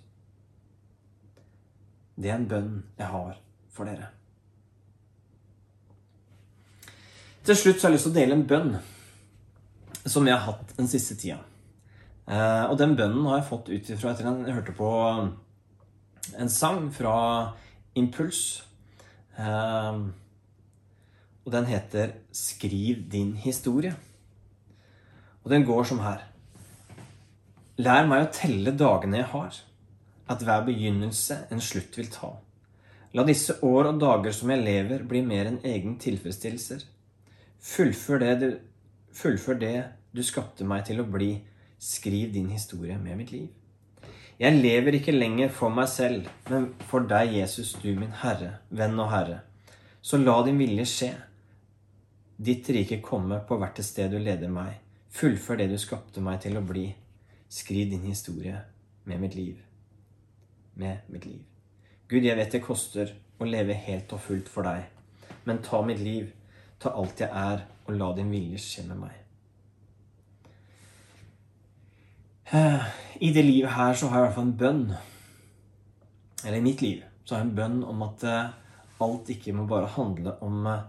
Det 2.17 2.31
er 2.31 2.39
en 2.39 2.49
bønn 2.49 2.73
jeg 2.99 3.07
har 3.11 3.37
for 3.73 3.89
dere. 3.89 4.09
Til 7.45 7.57
slutt 7.57 7.81
så 7.81 7.87
har 7.89 7.93
jeg 7.93 7.99
lyst 7.99 8.09
til 8.09 8.13
å 8.13 8.21
dele 8.21 8.37
en 8.37 8.49
bønn 8.49 8.75
som 10.07 10.27
jeg 10.29 10.37
har 10.37 10.53
hatt 10.53 10.75
den 10.77 10.89
siste 10.89 11.17
tida. 11.21 11.41
Eh, 12.31 12.65
og 12.71 12.77
den 12.79 12.97
bønnen 12.97 13.27
har 13.27 13.41
jeg 13.41 13.49
fått 13.49 13.71
ut 13.73 13.89
ifra 13.91 14.13
etter 14.13 14.29
at 14.29 14.45
jeg 14.47 14.57
hørte 14.57 14.75
på 14.77 14.91
en 16.39 16.51
sang 16.53 16.91
fra 16.95 17.53
Impuls. 17.99 18.63
Eh, 19.39 20.01
og 21.45 21.53
den 21.53 21.67
heter 21.67 22.13
'Skriv 22.33 23.11
din 23.11 23.37
historie'. 23.37 23.95
Og 25.45 25.51
den 25.51 25.65
går 25.65 25.85
som 25.85 25.99
her. 25.99 26.21
Lær 27.79 28.07
meg 28.07 28.27
å 28.27 28.33
telle 28.33 28.71
dagene 28.77 29.17
jeg 29.17 29.27
har, 29.33 29.57
at 30.29 30.43
hver 30.43 30.65
begynnelse 30.67 31.47
en 31.51 31.61
slutt 31.61 31.97
vil 31.97 32.11
ta. 32.13 32.37
La 33.15 33.25
disse 33.25 33.57
år 33.65 33.89
og 33.91 34.01
dager 34.01 34.33
som 34.33 34.51
jeg 34.51 34.63
lever, 34.63 35.03
bli 35.03 35.23
mer 35.27 35.49
enn 35.51 35.63
egen 35.65 35.97
tilfredsstillelser. 35.99 36.85
Fullfør 37.59 38.19
det, 38.23 38.35
du, 38.41 38.59
fullfør 39.13 39.59
det 39.59 39.85
du 40.13 40.23
skapte 40.23 40.65
meg 40.65 40.85
til 40.87 41.01
å 41.01 41.09
bli. 41.09 41.33
Skriv 41.81 42.35
din 42.35 42.51
historie 42.53 42.99
med 43.01 43.17
mitt 43.17 43.33
liv. 43.33 43.49
Jeg 44.41 44.57
lever 44.57 44.97
ikke 44.97 45.13
lenger 45.13 45.51
for 45.53 45.73
meg 45.75 45.89
selv, 45.93 46.29
men 46.49 46.71
for 46.89 47.05
deg, 47.05 47.35
Jesus, 47.37 47.75
du 47.83 47.91
min 47.93 48.15
Herre, 48.23 48.55
venn 48.73 48.97
og 48.97 49.11
Herre. 49.13 49.43
Så 50.01 50.17
la 50.17 50.39
din 50.47 50.57
vilje 50.57 50.87
skje. 50.89 51.11
Ditt 52.41 52.71
rike 52.73 53.03
komme 53.05 53.43
på 53.45 53.59
hvert 53.61 53.83
sted 53.85 54.09
du 54.15 54.17
leder 54.17 54.49
meg. 54.49 54.79
Fullfør 55.13 55.61
det 55.61 55.69
du 55.75 55.77
skapte 55.79 56.25
meg 56.25 56.41
til 56.41 56.57
å 56.57 56.65
bli. 56.65 56.87
Skriv 57.53 57.93
din 57.93 58.07
historie 58.09 58.57
med 59.05 59.21
mitt 59.21 59.37
liv. 59.37 59.61
Med 60.81 61.05
mitt 61.13 61.29
liv. 61.29 61.45
Gud, 62.09 62.25
jeg 62.25 62.39
vet 62.41 62.57
det 62.57 62.65
koster 62.65 63.13
å 63.39 63.45
leve 63.45 63.77
helt 63.77 64.13
og 64.17 64.25
fullt 64.25 64.49
for 64.49 64.65
deg, 64.65 64.89
men 65.45 65.61
ta 65.65 65.83
mitt 65.85 66.01
liv 66.01 66.33
Ta 66.81 66.95
alt 66.97 67.21
jeg 67.21 67.29
er, 67.29 67.67
og 67.85 67.97
la 68.01 68.07
din 68.17 68.31
vilje 68.33 68.59
skje 68.65 68.87
med 68.89 69.03
meg. 69.03 69.17
I 73.21 73.33
det 73.37 73.43
livet 73.45 73.75
her 73.77 73.95
så 73.95 74.09
har 74.09 74.17
jeg 74.17 74.23
i 74.23 74.29
hvert 74.29 74.37
fall 74.39 74.47
en 74.49 74.61
bønn. 74.61 74.85
Eller 76.45 76.57
i 76.57 76.65
mitt 76.65 76.81
liv 76.81 77.03
så 77.25 77.35
har 77.35 77.43
jeg 77.43 77.51
en 77.51 77.59
bønn 77.59 77.83
om 77.85 78.05
at 78.07 78.25
eh, 78.25 78.55
alt 79.05 79.29
ikke 79.35 79.53
må 79.57 79.67
bare 79.69 79.91
handle 79.93 80.39
om 80.45 80.65
eh, 80.71 80.87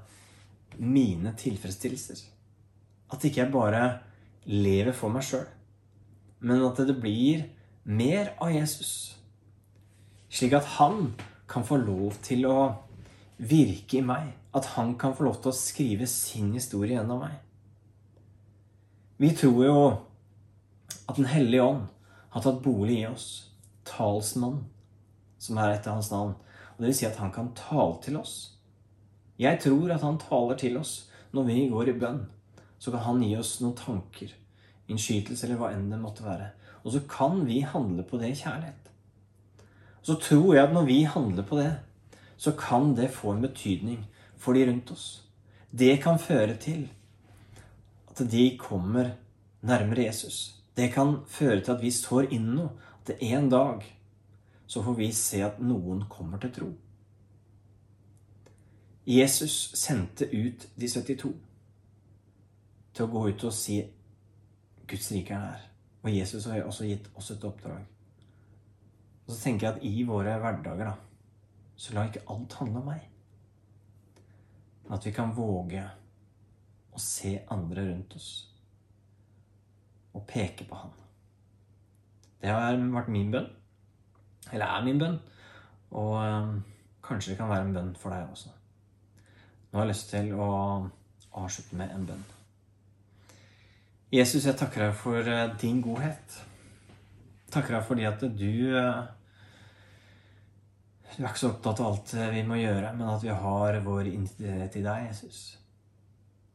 mine 0.80 1.34
tilfredsstillelser. 1.38 2.24
At 3.12 3.28
ikke 3.28 3.44
jeg 3.44 3.52
bare 3.52 3.84
lever 4.48 4.96
for 4.96 5.12
meg 5.12 5.28
sjøl, 5.28 5.44
men 6.48 6.64
at 6.66 6.80
det 6.88 6.96
blir 7.04 7.44
mer 7.84 8.32
av 8.40 8.56
Jesus. 8.56 9.18
Slik 10.32 10.56
at 10.56 10.78
han 10.80 11.12
kan 11.52 11.68
få 11.68 11.82
lov 11.84 12.16
til 12.24 12.48
å 12.48 12.58
virke 13.44 14.00
i 14.00 14.06
meg. 14.08 14.32
At 14.56 14.74
han 14.78 14.96
kan 15.00 15.18
få 15.18 15.28
lov 15.28 15.42
til 15.44 15.52
å 15.52 15.60
skrive 15.60 16.08
sin 16.08 16.54
historie 16.56 16.96
gjennom 16.96 17.26
meg. 17.26 17.36
Vi 19.20 19.36
tror 19.36 19.66
jo 19.68 19.82
at 21.12 21.18
Den 21.18 21.28
hellige 21.28 21.64
ånd 21.64 21.90
har 22.32 22.44
tatt 22.44 22.62
bolig 22.64 23.02
i 23.02 23.08
oss. 23.08 23.28
Talsmann, 23.88 24.64
som 25.42 25.58
er 25.60 25.76
etter 25.76 25.96
hans 25.96 26.12
navn. 26.12 26.36
Og 26.76 26.84
Det 26.84 26.90
vil 26.90 26.98
si 27.02 27.08
at 27.08 27.20
han 27.20 27.32
kan 27.34 27.54
tale 27.58 27.98
til 28.04 28.18
oss. 28.18 28.36
Jeg 29.40 29.60
tror 29.64 29.92
at 29.92 30.04
han 30.06 30.20
taler 30.22 30.58
til 30.58 30.78
oss 30.78 31.10
når 31.34 31.48
vi 31.50 31.68
går 31.70 31.90
i 31.92 31.98
bønn. 31.98 32.24
Så 32.80 32.92
kan 32.92 33.04
han 33.06 33.24
gi 33.24 33.36
oss 33.38 33.60
noen 33.62 33.78
tanker, 33.78 34.32
innskytelse 34.90 35.46
eller 35.46 35.60
hva 35.60 35.72
enn 35.76 35.90
det 35.92 36.00
måtte 36.02 36.26
være. 36.26 36.52
Og 36.84 36.96
så 36.96 37.02
kan 37.10 37.44
vi 37.46 37.62
handle 37.62 38.06
på 38.08 38.18
det 38.22 38.32
i 38.32 38.40
kjærlighet. 38.40 38.90
Så 40.02 40.18
tror 40.22 40.56
jeg 40.56 40.66
at 40.66 40.74
når 40.74 40.88
vi 40.88 41.04
handler 41.04 41.46
på 41.46 41.60
det, 41.60 41.74
så 42.38 42.56
kan 42.58 42.96
det 42.98 43.12
få 43.14 43.36
en 43.36 43.44
betydning 43.46 44.06
for 44.38 44.58
de 44.58 44.66
rundt 44.66 44.92
oss. 44.92 45.22
Det 45.70 46.00
kan 46.02 46.20
føre 46.20 46.56
til 46.58 46.88
at 48.10 48.24
de 48.32 48.58
kommer 48.58 49.14
nærmere 49.62 50.08
Jesus. 50.08 50.61
Det 50.78 50.92
kan 50.94 51.18
føre 51.28 51.60
til 51.62 51.76
at 51.76 51.84
vi 51.84 51.92
står 51.92 52.32
inn 52.32 52.54
noe. 52.56 52.72
At 53.02 53.18
en 53.22 53.50
dag 53.50 53.84
så 54.70 54.84
får 54.86 54.98
vi 55.00 55.10
se 55.16 55.42
at 55.44 55.60
noen 55.60 56.06
kommer 56.10 56.40
til 56.40 56.54
tro. 56.56 56.70
Jesus 59.08 59.72
sendte 59.76 60.30
ut 60.30 60.68
de 60.78 60.88
72 60.88 61.32
til 62.94 63.06
å 63.08 63.12
gå 63.12 63.24
ut 63.32 63.46
og 63.50 63.56
si 63.56 63.82
Guds 64.88 65.12
rike 65.12 65.34
er 65.34 65.48
her. 65.48 65.70
Og 66.04 66.14
Jesus 66.14 66.46
har 66.46 66.64
også 66.64 66.88
gitt 66.88 67.10
oss 67.18 67.32
et 67.34 67.44
oppdrag. 67.48 67.82
Og 69.26 69.34
så 69.34 69.40
tenker 69.44 69.68
jeg 69.68 69.76
at 69.76 69.88
i 69.88 70.06
våre 70.08 70.38
hverdager, 70.40 70.92
da 70.92 70.98
så 71.82 71.96
la 71.96 72.06
ikke 72.06 72.22
alt 72.30 72.54
handle 72.60 72.78
om 72.78 72.90
meg. 72.92 73.06
Men 74.84 74.94
at 74.98 75.06
vi 75.06 75.14
kan 75.16 75.32
våge 75.34 75.82
å 76.94 77.00
se 77.02 77.40
andre 77.50 77.88
rundt 77.88 78.14
oss. 78.20 78.30
Og 80.14 80.26
peke 80.28 80.66
på 80.68 80.76
Han. 80.76 80.98
Det 82.42 82.50
har 82.50 82.78
vært 82.94 83.12
min 83.14 83.32
bønn. 83.34 83.50
Eller 84.52 84.66
er 84.66 84.86
min 84.86 85.00
bønn. 85.00 85.20
Og 85.92 86.16
um, 86.18 86.58
kanskje 87.04 87.34
det 87.34 87.40
kan 87.40 87.52
være 87.52 87.68
en 87.68 87.76
bønn 87.76 87.96
for 88.00 88.14
deg 88.14 88.28
også. 88.32 88.52
Nå 89.72 89.80
har 89.80 89.86
jeg 89.86 89.94
lyst 89.94 90.12
til 90.12 90.34
å 90.34 90.52
avslutte 91.40 91.78
med 91.80 91.94
en 91.96 92.08
bønn. 92.10 92.24
Jesus, 94.12 94.48
jeg 94.48 94.58
takker 94.60 94.88
deg 94.88 94.98
for 95.00 95.28
uh, 95.28 95.54
din 95.62 95.82
godhet. 95.84 96.38
Takker 97.52 97.78
deg 97.78 97.88
fordi 97.88 98.08
at 98.08 98.24
du 98.24 98.52
uh, 98.76 99.04
Du 101.12 101.22
er 101.22 101.30
ikke 101.30 101.44
så 101.44 101.52
opptatt 101.52 101.80
av 101.84 101.92
alt 101.92 102.14
vi 102.32 102.42
må 102.48 102.56
gjøre, 102.56 102.94
men 102.96 103.10
at 103.12 103.24
vi 103.24 103.34
har 103.36 103.82
vår 103.84 104.14
identitet 104.14 104.78
i 104.80 104.84
deg, 104.86 105.10
Jesus. 105.10 105.42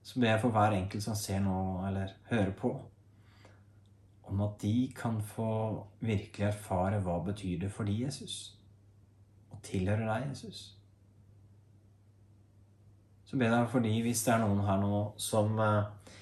Så 0.00 0.20
ber 0.20 0.30
jeg 0.30 0.40
for 0.40 0.54
hver 0.54 0.72
enkelt 0.72 1.04
som 1.04 1.16
ser 1.18 1.42
nå, 1.44 1.58
eller 1.84 2.14
hører 2.30 2.54
på, 2.56 2.70
om 4.26 4.40
at 4.42 4.56
de 4.62 4.92
kan 4.96 5.20
få 5.22 5.50
virkelig 6.00 6.48
erfare 6.48 6.98
hva 7.02 7.20
betyr 7.24 7.60
det 7.64 7.70
for 7.72 7.86
de, 7.86 7.94
Jesus. 8.02 8.56
Og 9.50 9.62
tilhører 9.62 10.06
deg, 10.06 10.30
Jesus. 10.30 10.72
Så 13.26 13.38
ber 13.38 13.50
jeg 13.50 13.70
for 13.70 13.82
de, 13.82 13.94
hvis 14.02 14.24
det 14.26 14.34
er 14.34 14.42
noen 14.42 14.64
her 14.66 14.82
nå 14.82 15.00
som 15.18 15.58
eh, 15.62 16.12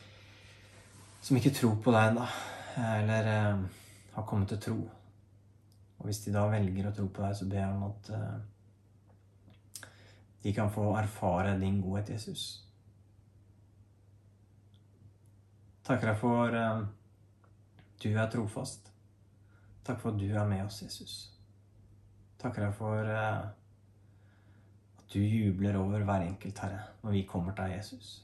som 1.25 1.37
ikke 1.41 1.55
tror 1.57 1.77
på 1.81 1.93
deg 1.95 2.11
ennå, 2.11 2.25
eller 2.85 3.29
eh, 3.33 3.61
har 4.13 4.27
kommet 4.29 4.51
til 4.53 4.61
tro. 4.61 4.77
Og 5.99 6.05
hvis 6.05 6.21
de 6.27 6.35
da 6.35 6.43
velger 6.53 6.91
å 6.91 6.93
tro 6.93 7.07
på 7.09 7.23
deg, 7.25 7.37
så 7.39 7.47
ber 7.49 7.63
jeg 7.63 7.71
om 7.73 7.87
at 7.87 8.11
eh, 8.13 9.87
de 10.45 10.53
kan 10.53 10.69
få 10.73 10.91
erfare 11.01 11.55
din 11.63 11.81
godhet, 11.81 12.13
Jesus. 12.13 12.43
Takker 15.89 16.13
deg 16.13 16.21
for 16.21 16.59
du 18.05 18.13
er 18.13 18.31
trofast. 18.31 18.93
Takk 19.85 20.01
for 20.01 20.13
at 20.13 20.21
du 20.21 20.27
er 20.33 20.49
med 20.49 20.65
oss, 20.65 20.83
Jesus. 20.83 21.15
Takker 22.41 22.67
deg 22.67 22.77
for 22.77 23.09
eh, 23.09 23.47
at 24.99 25.15
du 25.15 25.21
jubler 25.21 25.79
over 25.81 26.05
hver 26.05 26.27
enkelt, 26.29 26.59
Herre, 26.59 26.83
når 27.03 27.17
vi 27.17 27.27
kommer 27.29 27.53
til 27.55 27.65
deg, 27.65 27.77
Jesus. 27.79 28.15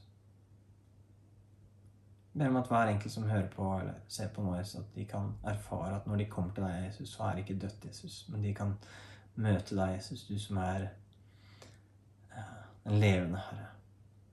Ber 2.33 2.47
om 2.47 2.59
at 2.61 2.67
hver 2.71 2.93
enkelt 2.93 3.13
som 3.13 3.29
hører 3.29 3.49
på 3.51 3.67
eller 3.79 3.93
ser 4.07 4.29
på 4.33 4.43
nå, 4.43 4.55
Jesus, 4.55 4.79
at 4.79 4.95
de 4.95 5.05
kan 5.05 5.33
erfare 5.43 5.95
at 5.95 6.07
når 6.07 6.21
de 6.21 6.25
kommer 6.25 6.53
til 6.53 6.63
deg, 6.63 6.85
Jesus, 6.85 7.09
så 7.09 7.23
er 7.23 7.35
det 7.35 7.45
ikke 7.45 7.61
dødt, 7.61 7.85
Jesus, 7.85 8.25
men 8.29 8.43
de 8.43 8.53
kan 8.55 8.73
møte 9.35 9.75
deg, 9.75 9.95
Jesus, 9.97 10.23
du 10.29 10.39
som 10.39 10.57
er 10.57 10.87
eh, 12.31 12.53
den 12.85 12.99
levende 12.99 13.41
Herre. 13.49 13.67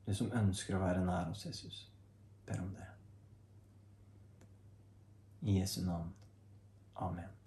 Du 0.07 0.15
som 0.15 0.33
ønsker 0.33 0.77
å 0.77 0.85
være 0.85 1.05
nær 1.05 1.33
oss, 1.33 1.47
Jesus. 1.47 1.83
Ber 2.47 2.63
om 2.63 2.71
det. 2.77 2.88
I 5.43 5.61
Jesu 5.61 5.83
navn. 5.83 6.13
Amen. 6.97 7.38